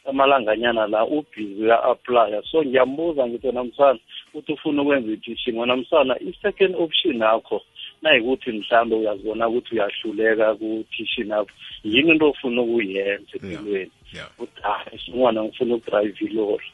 amalanganyana 0.05 0.87
la 0.87 1.01
ubhizi 1.05 1.63
uya-aplya 1.63 2.43
so 2.51 2.63
ngiyambuza 2.63 3.27
ngithi 3.27 3.51
namsana 3.51 3.99
ukuthi 4.29 4.53
ufuna 4.53 4.81
ukwenza 4.81 5.11
i-teaching 5.11 5.57
namsana 5.65 6.13
i-second 6.19 6.75
option 6.75 7.17
yakho 7.21 7.61
nayikuthi 8.01 8.51
mhlawumbe 8.51 8.95
uyazibona 8.95 9.47
ukuthi 9.47 9.75
uyahluleka 9.75 10.55
ku-teaching 10.55 11.29
yakho 11.29 11.53
yini 11.83 12.11
into 12.11 12.29
ofuna 12.29 12.61
ukuyenza 12.61 13.33
empilweni? 13.35 13.91
Ya 14.13 14.25
ukuthi 14.27 14.61
hayi 14.61 14.99
umwana 15.13 15.43
ngifuna 15.43 15.75
ukudrive 15.75 16.25
ilori. 16.25 16.67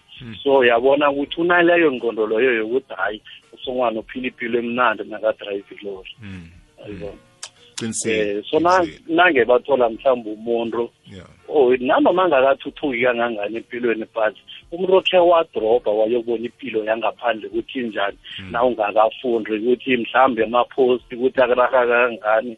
So 0.43 0.63
yabona 0.65 1.09
ukuthi 1.11 1.41
unaleyo 1.41 1.91
ngqondo 1.91 2.27
loyo 2.27 2.53
yokuthi 2.53 2.93
hayi 2.97 3.21
usongwana 3.53 3.99
uphila 3.99 4.27
impilo 4.27 4.59
emnandi 4.59 5.03
nakadrayive 5.03 5.75
ilori 5.81 6.11
ayibona. 6.85 7.17
Eh 8.11 8.43
so 8.51 8.59
na- 8.59 8.83
nange 9.07 9.45
bathola 9.45 9.89
mhlawumbe 9.89 10.29
umuntu 10.35 10.89
oh 11.47 11.75
nanoma 11.79 12.23
angakathuthuki 12.27 13.01
kangangani 13.03 13.57
empilweni 13.57 14.05
but 14.13 14.35
umuntu 14.71 14.95
okhe 14.99 15.17
wadrobha 15.17 15.91
wayobona 15.91 16.45
impilo 16.45 16.83
yangaphandle 16.83 17.47
ukuthi 17.47 17.79
injani. 17.79 18.17
Na 18.51 18.63
ungakafundi 18.63 19.51
ukuthi 19.51 19.97
mhlawumbe 19.97 20.43
emaphosti 20.43 21.15
ukuthi 21.15 21.41
akuraha 21.41 21.87
kangani 21.87 22.57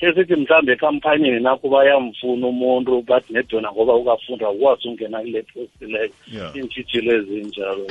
ke 0.00 0.12
sithi 0.14 0.36
mhlawumbe 0.36 0.72
ekhampanini 0.72 1.40
nakho 1.40 1.68
bayamfuna 1.68 2.46
umuntu 2.46 3.02
bathi 3.02 3.32
nedona 3.32 3.72
ngoba 3.72 3.94
ukafunda 3.94 4.50
ukwazi 4.50 4.88
ungena 4.88 5.20
kule 5.20 5.42
posti 5.42 5.84
leyo. 5.86 6.10
Yeah. 6.32 6.56
ezinjalo. 6.56 7.86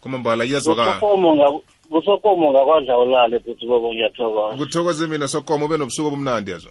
Kumambala 0.00 0.44
iyazwakala 0.44 1.00
busokomo 1.90 2.50
ngakwadla 2.52 2.98
ulale 2.98 3.40
futhi 3.40 3.66
bobo 3.66 3.94
ngiyathokoza. 3.94 4.56
Kuthokoze 4.56 5.06
mina 5.06 5.28
sokomo 5.28 5.66
ube 5.66 5.76
nobusuku 5.76 6.08
obumnandi 6.08 6.50
yazo. 6.50 6.70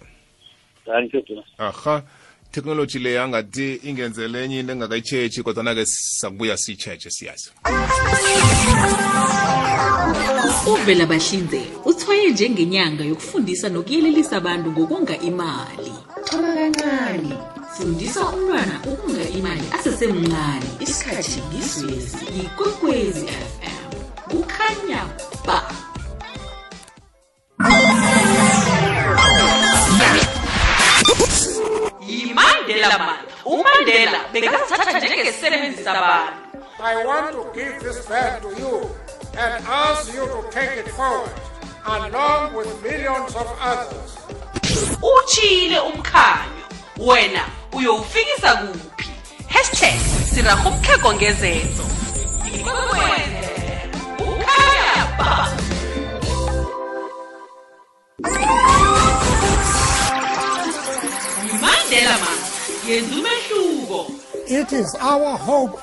Thank 0.86 1.14
you 1.14 1.42
aha 1.58 2.02
technology 2.50 2.98
le 2.98 3.20
angathi 3.20 3.80
ingenzele 3.84 4.44
enye 4.44 4.60
into 4.60 4.72
engakayitshetshi 4.72 5.42
kodwana-ke 5.42 5.84
sakubuya 5.86 6.56
siyitsheje 6.56 7.10
siyazi. 7.10 7.52
Uvela 10.66 11.06
bahlinze 11.06 11.60
njengenyanga 12.30 13.04
yokufundisa 13.04 13.68
nokuyelelisa 13.68 14.36
abantu 14.36 14.70
ngokonga 14.70 15.18
imali. 15.18 15.92
Thoma 16.24 16.54
kancane. 16.54 17.34
Fundisa 17.76 18.20
umntwana 18.20 18.80
ukonga 18.90 19.28
imali 19.38 19.62
asesemncane 19.72 20.68
isikhathi 20.80 21.40
ngizwezi 21.48 22.24
yikwekwezi 22.36 23.26
fm 23.26 23.88
kukhanya 24.30 25.02
ba. 25.46 25.62
Yimandela 32.08 32.98
mandla 32.98 33.32
umandela 33.44 34.18
bekazithatha 34.32 34.98
njengesebenzi 34.98 35.84
sabantu 35.84 36.32
I 36.80 37.04
want 37.04 37.32
to 37.34 37.42
give 37.54 37.80
this 37.82 38.06
band 38.06 38.42
to 38.42 38.50
you 38.60 38.90
and 39.36 39.64
ask 39.66 40.14
you 40.14 40.24
to 40.26 40.40
take 40.50 40.78
it 40.78 40.88
forward 40.88 41.30
along 41.86 42.54
with 42.54 42.82
millions 42.82 43.34
of 43.36 43.46
others. 43.60 44.16
utshile 45.02 45.78
umkhanyo. 45.80 46.64
Wena 46.98 47.44
uyowufikisa 47.72 48.56
kuphi? 48.56 49.08
Hashtag 49.48 49.98
siraha 50.34 50.68
umkheko 50.68 51.14
ngezenzo 51.14 51.82
ukhanya 54.18 55.04
ba 55.18 55.48
It 64.50 64.72
is 64.72 64.94
our 65.00 65.36
hope 65.36 65.78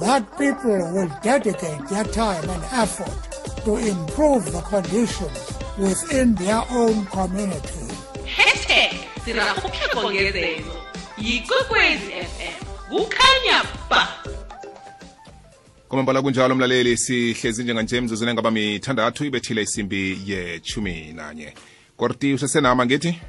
that 0.00 0.22
people 0.38 0.92
will 0.92 1.10
dedicate 1.22 1.88
their 1.88 2.04
time 2.04 2.48
and 2.50 2.62
effort 2.72 3.31
to 3.64 3.76
improve 3.76 4.44
the 4.52 4.60
conditions 4.62 5.38
within 5.78 6.34
their 6.34 6.62
own 6.70 7.06
community. 7.06 7.86
hashtag 8.36 8.92
yikwekwezi 11.18 12.12
fm 12.12 12.64
kukhanya 12.88 13.62
ba. 13.90 14.08
Kwamambala 15.88 16.22
kunjalo 16.22 16.54
mlaleli 16.54 16.96
sihlezi 16.96 17.62
njenganje 17.64 17.96
emzuzweni 17.96 18.30
engaba 18.30 18.50
mithandathu 18.50 19.24
ibethile 19.24 19.62
isimbi 19.62 20.18
yechumi 20.26 21.12
nanye. 21.12 21.54
Korti 21.96 22.34
usesenama 22.34 22.86
ngithi 22.86 23.20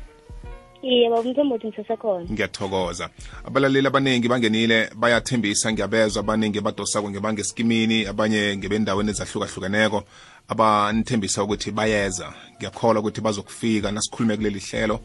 iye 0.84 1.10
babumthombothi 1.10 1.68
ngisasekhona 1.68 2.26
ngiyathokoza. 2.32 3.10
Abalaleli 3.48 3.88
abaningi 3.88 4.28
bangenile 4.28 4.90
bayathembisa 4.96 5.72
ngiyabezwa 5.72 6.20
abaningi 6.20 6.62
badosako 6.62 7.10
ngebangesikimini 7.10 8.06
abanye 8.06 8.58
ngebendaweni 8.58 9.10
ezahlukahlukeneko. 9.12 10.04
Abanithembisa 10.48 11.44
ukuthi 11.44 11.72
bayeza. 11.72 12.34
Ngiyakholwa 12.58 13.00
ukuthi 13.00 13.22
bazokufika 13.22 13.92
nasikhulume 13.92 14.38
kuleli 14.38 14.60
hlelo. 14.60 15.00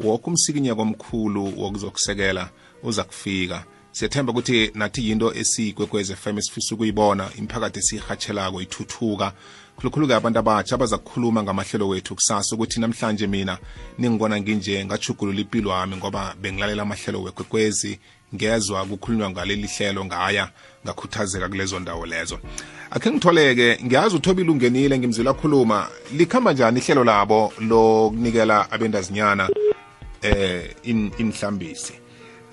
Woke 0.00 0.26
umsikinyeko 0.30 0.82
omkhulu 0.82 1.44
wokuzokusekela 1.60 2.48
uza 2.82 3.04
kufika 3.04 3.64
siyathemba 3.92 4.32
ukuthi 4.32 4.70
nathi 4.74 5.08
yinto 5.08 5.34
esiyikwekwez 5.34 6.14
FM 6.14 6.38
esifisa 6.38 6.74
ukuyibona 6.74 7.30
imiphakathi 7.38 7.78
esiyihatshelako 7.78 8.62
ithuthuka. 8.62 9.32
Khulukhulu-ke 9.82 10.14
abantu 10.14 10.38
abatsha 10.38 10.74
abaza 10.74 10.98
kukhuluma 10.98 11.42
ngamahlelo 11.42 11.88
wethu 11.88 12.14
kusasa 12.14 12.54
ukuthi 12.54 12.80
namhlanje 12.80 13.26
mina 13.26 13.58
ningibona 13.98 14.40
nginje 14.40 14.84
ngajugulula 14.84 15.40
impilo 15.40 15.70
wami 15.70 15.96
ngoba 15.96 16.34
bengilalela 16.40 16.82
amahlelo 16.82 17.22
wekwekwezi. 17.22 17.98
Ngezwa 18.34 18.84
kukhulunywa 18.86 19.30
ngaleli 19.30 19.66
hlelo 19.66 20.04
ngaya 20.04 20.48
ngakhuthazeka 20.86 21.48
kulezo 21.48 21.78
ndawo 21.80 22.06
lezo. 22.06 22.38
Akhe 22.90 23.10
ngitholeke 23.10 23.78
ngiyazi 23.84 24.16
uthobile 24.16 24.50
ungenile 24.50 24.98
ngimzwela 24.98 25.34
khuluma 25.34 25.88
likhamba 26.12 26.52
njani 26.52 26.80
ihlelo 26.80 27.04
labo 27.04 27.52
lokunikela 27.60 28.70
abendazinyana 28.70 29.48
eh 30.22 30.70
in 30.82 31.10
inhlambisi 31.18 31.92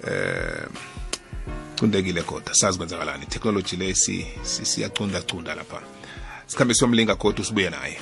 eh 0.08 0.68
cundekile 1.80 2.22
kodwa 2.22 2.56
sazi 2.56 2.78
kwenzakalani. 2.78 3.26
Technology 3.26 3.76
le 3.78 3.94
si 3.96 4.26
si- 4.44 4.66
siyacunda 4.66 5.22
cunda 5.22 5.56
lapha. 5.56 5.80
Sikhambe 6.50 6.74
siyomlinga 6.74 7.16
kodwa 7.16 7.46
sibuye 7.46 7.70
naye. 7.70 7.98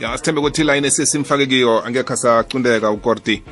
Ya 0.00 0.18
sithembe 0.18 0.40
ukuthi 0.40 0.64
line 0.64 0.88
esesimfake 0.88 1.46
kiyo 1.46 1.84
angekho 1.86 2.16
sacundeka 2.16 2.90
ukorti. 2.90 3.42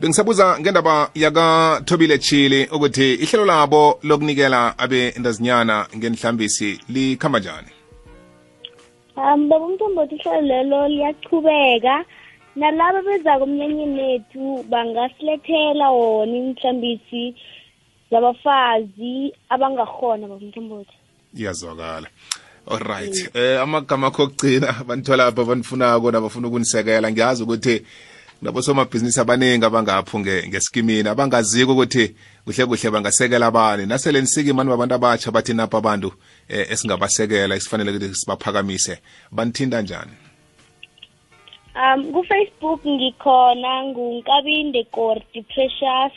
Bengisabuza 0.00 0.60
ngendaba 0.60 1.10
yakathobile 1.14 2.18
chili 2.18 2.68
ukuthi 2.72 3.14
ihlelo 3.14 3.44
labo 3.44 3.98
lokunikela 4.02 4.78
abendazinyana 4.78 5.86
ngenhlambisi 5.96 6.80
likhamba 6.88 7.38
njani? 7.38 7.68
Um 9.16 9.48
babumthombothi 9.48 10.14
ihlelo 10.14 10.40
lelo 10.40 10.88
liyachubeka 10.88 12.04
nalaba 12.56 13.02
bezako 13.02 13.44
emnyanyeni 13.44 13.86
nethu 13.86 14.64
bangasilethela 14.70 15.90
wona 15.90 16.36
imhlambisi 16.36 17.34
zabafazi 18.10 19.32
abangakhona 19.48 20.28
babumthombothi 20.28 20.96
iyazwakala. 21.34 22.08
Alright 22.68 23.30
eh 23.34 23.60
amagama 23.62 24.06
akho 24.06 24.22
okugcina 24.22 24.84
banithola 24.86 25.26
apha 25.26 25.44
banifunako 25.44 26.10
nabafuna 26.10 26.48
ukunisekela 26.48 27.12
ngiyazi 27.12 27.42
ukuthi 27.42 27.82
nabosomabhizinisi 28.42 29.20
abaningi 29.20 29.64
abangapho 29.64 30.18
nge- 30.18 30.48
ngeskimini 30.48 31.08
abangaziko 31.08 31.72
ukuthi 31.72 32.14
kuhle 32.44 32.66
kuhle 32.66 32.90
bangasekela 32.90 33.46
abani 33.46 33.86
nasele 33.86 34.20
nisikimani 34.20 34.70
babantu 34.70 34.94
abatsha 34.94 35.30
bathi 35.30 35.54
napha 35.54 35.78
abantu 35.78 36.12
eh, 36.48 36.66
esingabasekela 36.72 37.54
esifanele 37.54 37.90
ukuthi 37.90 38.14
sibaphakamise. 38.14 38.98
Banithinta 39.32 39.82
njani? 39.82 40.12
Um 41.74 42.12
kufacebook 42.12 42.86
ngikhona 42.86 43.84
ngunkabinde 43.84 44.84
kordi 44.84 45.42
precious 45.42 46.12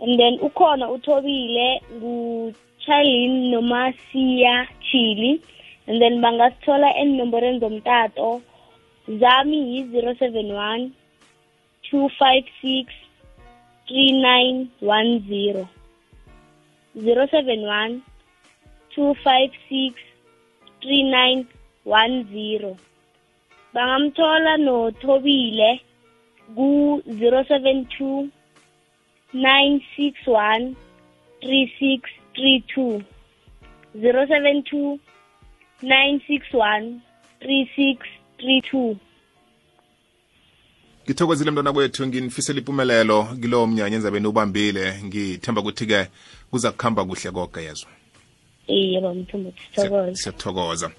and 0.00 0.18
then 0.18 0.38
ukhona 0.40 0.90
uthobile 0.90 1.80
ngucharlin 1.96 3.50
nomasiya 3.50 4.68
chili 4.90 5.42
and 5.86 6.00
then 6.00 6.20
bangasithola 6.20 6.96
enomborweni 6.96 7.60
zomtato 7.60 8.42
zami 9.08 9.56
yi-zero 9.76 10.14
seven 10.18 10.50
one 10.52 10.90
two 11.94 12.08
five 12.18 12.46
six 12.60 12.92
three 13.88 14.12
nine 14.20 14.56
one 14.80 15.10
zero. 15.28 15.68
zero 17.04 17.26
seven 17.30 17.60
one 17.62 18.02
two 18.94 19.14
five 19.22 19.50
six 19.68 20.00
three 20.82 21.04
nine 21.08 21.46
one 21.84 22.16
zero. 22.32 22.76
Bangamthola 23.76 24.54
nothobile 24.64 25.70
ku-072 26.56 28.30
961 29.32 30.76
3632 31.42 33.04
072 33.94 34.98
961 35.82 37.02
3632 37.40 39.13
ngithokozile 41.04 41.50
mntwana 41.50 41.72
kwethu 41.72 42.06
nginifisela 42.06 42.58
impumelelo 42.58 43.28
kilowo 43.40 43.66
mnyanya 43.66 43.96
enzabeni 43.96 44.26
ubambile 44.26 45.02
ngithemba 45.04 45.60
ukuthi-ke 45.60 46.08
kuza 46.50 46.72
kuhamba 46.72 47.04
kuhle 47.04 47.30
koke 47.30 47.60
yezwa 47.62 47.90
iye 48.66 49.00
bamthumba 49.00 49.50
sithokoze 49.74 50.14
siyathokoza. 50.14 50.90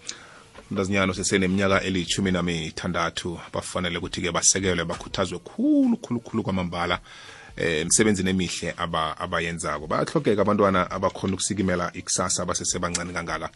Mntazinyana 0.71 1.13
seseneminyaka 1.13 1.81
eliyishumi 1.81 2.31
namithandathu 2.31 3.39
bafanele 3.53 3.97
ukuthi-ke 3.97 4.31
basekelwe 4.31 4.85
bakhuthazwe 4.85 5.39
khulu 5.39 5.97
khulu 5.97 6.19
khulu 6.19 6.43
kwamambala 6.43 6.99
eh 7.57 7.81
emsebenzini 7.81 8.29
emihle 8.29 8.73
aba 8.77 9.17
abayenzako. 9.17 9.87
Bayahlogeka 9.87 10.41
abantwana 10.41 10.91
abakhona 10.91 11.33
ukusikimela 11.33 11.91
ikusasa 11.93 12.43
abasesebancane 12.43 13.13
kangaka. 13.13 13.49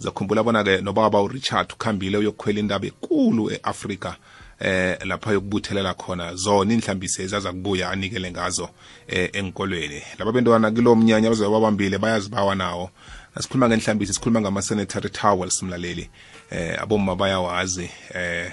Uzakhumbula 0.00 0.42
bona-ke 0.42 0.80
nobaba 0.80 1.22
urichard 1.22 1.72
ukhambile 1.72 2.18
uyokukhwela 2.18 2.60
indaba 2.60 2.86
ekulu 2.86 3.50
e-afrika. 3.50 4.16
Eh 4.60 4.98
lapha 5.04 5.32
yokubuthelela 5.32 5.94
khona 5.94 6.34
zona 6.34 6.74
inhlambise 6.74 7.22
ezaza 7.22 7.52
kubuya 7.52 7.90
anikele 7.90 8.30
ngazo 8.30 8.68
eh 9.08 9.30
enkolweni 9.32 10.02
laba 10.18 10.32
bentwana 10.32 10.70
kilo 10.70 10.96
mnyanya 10.96 11.28
bazobe 11.28 11.50
babambile 11.50 11.98
bayazibawa 11.98 12.54
nawo. 12.54 12.90
Asikhuluma 13.34 13.68
ngenhlambise 13.68 14.12
sikhuluma 14.12 14.40
ngama-sanitary 14.40 15.10
towels 15.10 15.62
mlaleli. 15.62 16.10
Eh 16.50 16.82
abomma 16.82 17.16
bayawazi. 17.16 17.90
Eh 18.14 18.52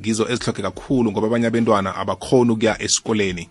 ngizo 0.00 0.28
ezihloke 0.28 0.62
kakhulu 0.62 1.12
ngoba 1.12 1.26
abanye 1.26 1.46
abentwana 1.46 1.96
abakhona 1.96 2.52
ukuya 2.52 2.82
esikoleni 2.82 3.48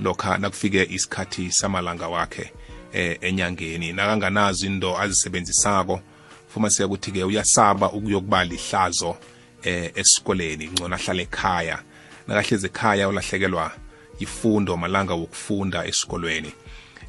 lokha 0.00 0.38
nakufike 0.38 0.82
isikhathi 0.90 1.52
samalanga 1.52 2.08
wakhe 2.08 2.52
eh 2.92 3.18
enyangeni. 3.20 3.92
Nakanganazo 3.92 4.66
into 4.66 4.98
azisebenzisako 4.98 6.00
fuma 6.48 6.70
siya 6.70 6.86
ukuthi-ke 6.86 7.24
uyasaba 7.24 7.92
ukuyokuba 7.92 8.44
lihlazo. 8.44 9.16
Eh 9.64 9.92
esikoleni 9.94 10.66
ngcono 10.66 10.94
ahlale 10.94 11.22
ekhaya 11.22 11.78
nakahlezi 12.26 12.66
ekhaya 12.66 13.08
ulahlekelwa 13.08 13.72
ifundo 14.18 14.76
malanga 14.76 15.14
wokufunda 15.14 15.86
esikolweni. 15.86 16.52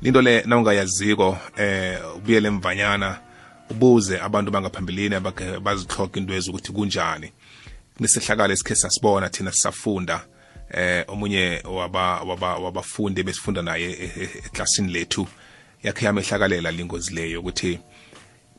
Into 0.02 0.22
le 0.22 0.44
nawungayaziko 0.46 1.38
eh 1.58 2.00
ubuyele 2.16 2.48
emvanyana 2.48 3.20
ubuze 3.70 4.20
abantu 4.20 4.52
bangaphambilini 4.52 5.16
abakhe 5.16 5.60
bazihloga 5.60 6.20
into 6.20 6.34
ezukuthi 6.34 6.72
kunjani. 6.72 7.32
Kunesehlakalo 7.98 8.54
esikhe 8.54 8.76
sasibona 8.76 9.30
thina 9.30 9.52
sisafunda 9.52 10.26
eh 10.72 11.06
omunye 11.08 11.62
waba 11.66 12.22
waba 12.22 12.58
wabafundi 12.58 13.24
besifunda 13.24 13.62
naye 13.62 14.12
eklasini 14.46 14.94
lethu 14.94 15.28
yakhe 15.84 16.06
yamehlakalela 16.06 16.72
lingozi 16.72 17.14
leyo 17.14 17.40
ukuthi 17.40 17.80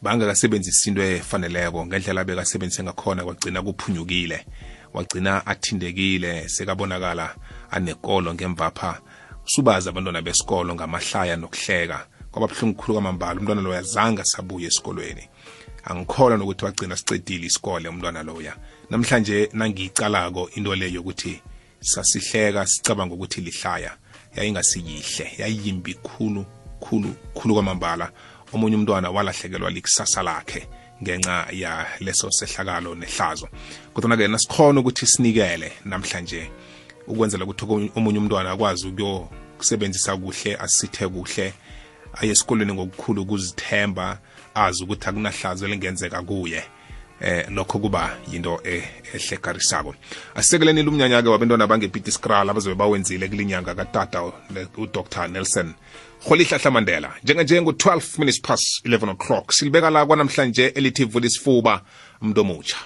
bangakasebenzisi 0.03 0.89
into 0.89 1.03
efaneleko 1.03 1.87
ngendlela 1.87 2.25
bekasebenzise 2.25 2.83
ngakhona 2.83 3.25
kwagcina 3.25 3.63
kuphunyukile 3.63 4.47
wagcina 4.95 5.47
athindekile 5.47 6.49
sekabonakala 6.49 7.35
anekolo 7.71 8.35
ngemvapha. 8.35 9.01
Subazi 9.45 9.89
abantwana 9.89 10.23
besikolo 10.23 10.75
ngamahlaya 10.75 11.37
nokuhleka 11.37 12.07
kwaba 12.31 12.47
buhlungu 12.49 12.75
khulu 12.77 12.95
kwamambala. 12.95 13.41
Umntwana 13.41 13.63
loya 13.63 13.83
zange 13.83 14.25
sabuye 14.25 14.67
esikolweni. 14.67 15.29
Angikholwa 15.85 16.39
nokuthi 16.39 16.65
wagcina 16.65 16.97
sicedile 16.97 17.47
isikole 17.47 17.89
umntwana 17.89 18.23
loya. 18.23 18.57
Namhlanje 18.91 19.49
nangiyicalako 19.53 20.51
into 20.57 20.75
leyo 20.75 20.95
yokuthi 20.95 21.43
sasihleka 21.81 22.67
sicabanga 22.67 23.15
ukuthi 23.15 23.41
lihlaya 23.41 23.97
yayingasiyihle 24.37 25.31
yayimbi 25.39 25.95
khulu 25.95 26.45
khulu 26.81 27.15
khulu 27.35 27.55
kwamambala. 27.55 28.11
Omunye 28.53 28.77
umntwana 28.77 29.11
walahlekelwa 29.11 29.71
likusasa 29.71 30.23
lakhe 30.23 30.67
ngenxa 31.03 31.47
ya 31.53 31.87
leso 32.01 32.31
sehlakalo 32.31 32.95
nehlazo. 32.95 33.49
Kodwa-ke 33.95 34.29
nasikhona 34.29 34.81
ukuthi 34.81 35.07
sinikele 35.07 35.73
namhlanje 35.85 36.51
ukwenzela 37.07 37.45
ukuthi 37.45 37.91
omunye 37.97 38.19
umntwana 38.19 38.51
akwazi 38.51 38.89
ukuyokusebenzisa 38.89 40.17
kuhle 40.17 40.57
asithe 40.57 41.09
kuhle 41.09 41.55
aye 42.15 42.31
esikolweni 42.31 42.73
ngokukhulu 42.73 43.23
ukuzithemba 43.23 44.19
azi 44.55 44.85
ukuthi 44.85 45.09
akunahlazo 45.09 45.67
elingenzeka 45.67 46.23
kuye. 46.23 46.63
Eh 47.21 47.47
lokho 47.51 47.79
kuba 47.79 48.17
yinto 48.33 48.61
ehlekarisako. 49.15 49.95
Asisekeleni 50.35 50.83
lumnyanya-ke 50.83 51.29
wabentwana 51.29 51.67
bangepeter 51.67 52.13
skral 52.13 52.51
abazobe 52.51 52.75
bawenzile 52.75 53.29
kulinyanga 53.29 53.75
katata 53.75 54.33
udr 54.77 55.29
nelson. 55.29 55.75
Holihlahla 56.29 56.71
mandela 56.71 57.15
njenganje 57.25 57.61
ngu-12 57.61 58.19
minutes 58.19 58.41
past 58.41 58.85
11 58.85 59.11
o'clock. 59.11 59.53
Silibeka 59.53 59.91
la 59.91 60.07
kwanamhlanje 60.07 60.67
elithi 60.67 61.05
vula 61.05 61.27
isifuba 61.27 61.83
mntu 62.23 62.41
omutsha. 62.41 62.77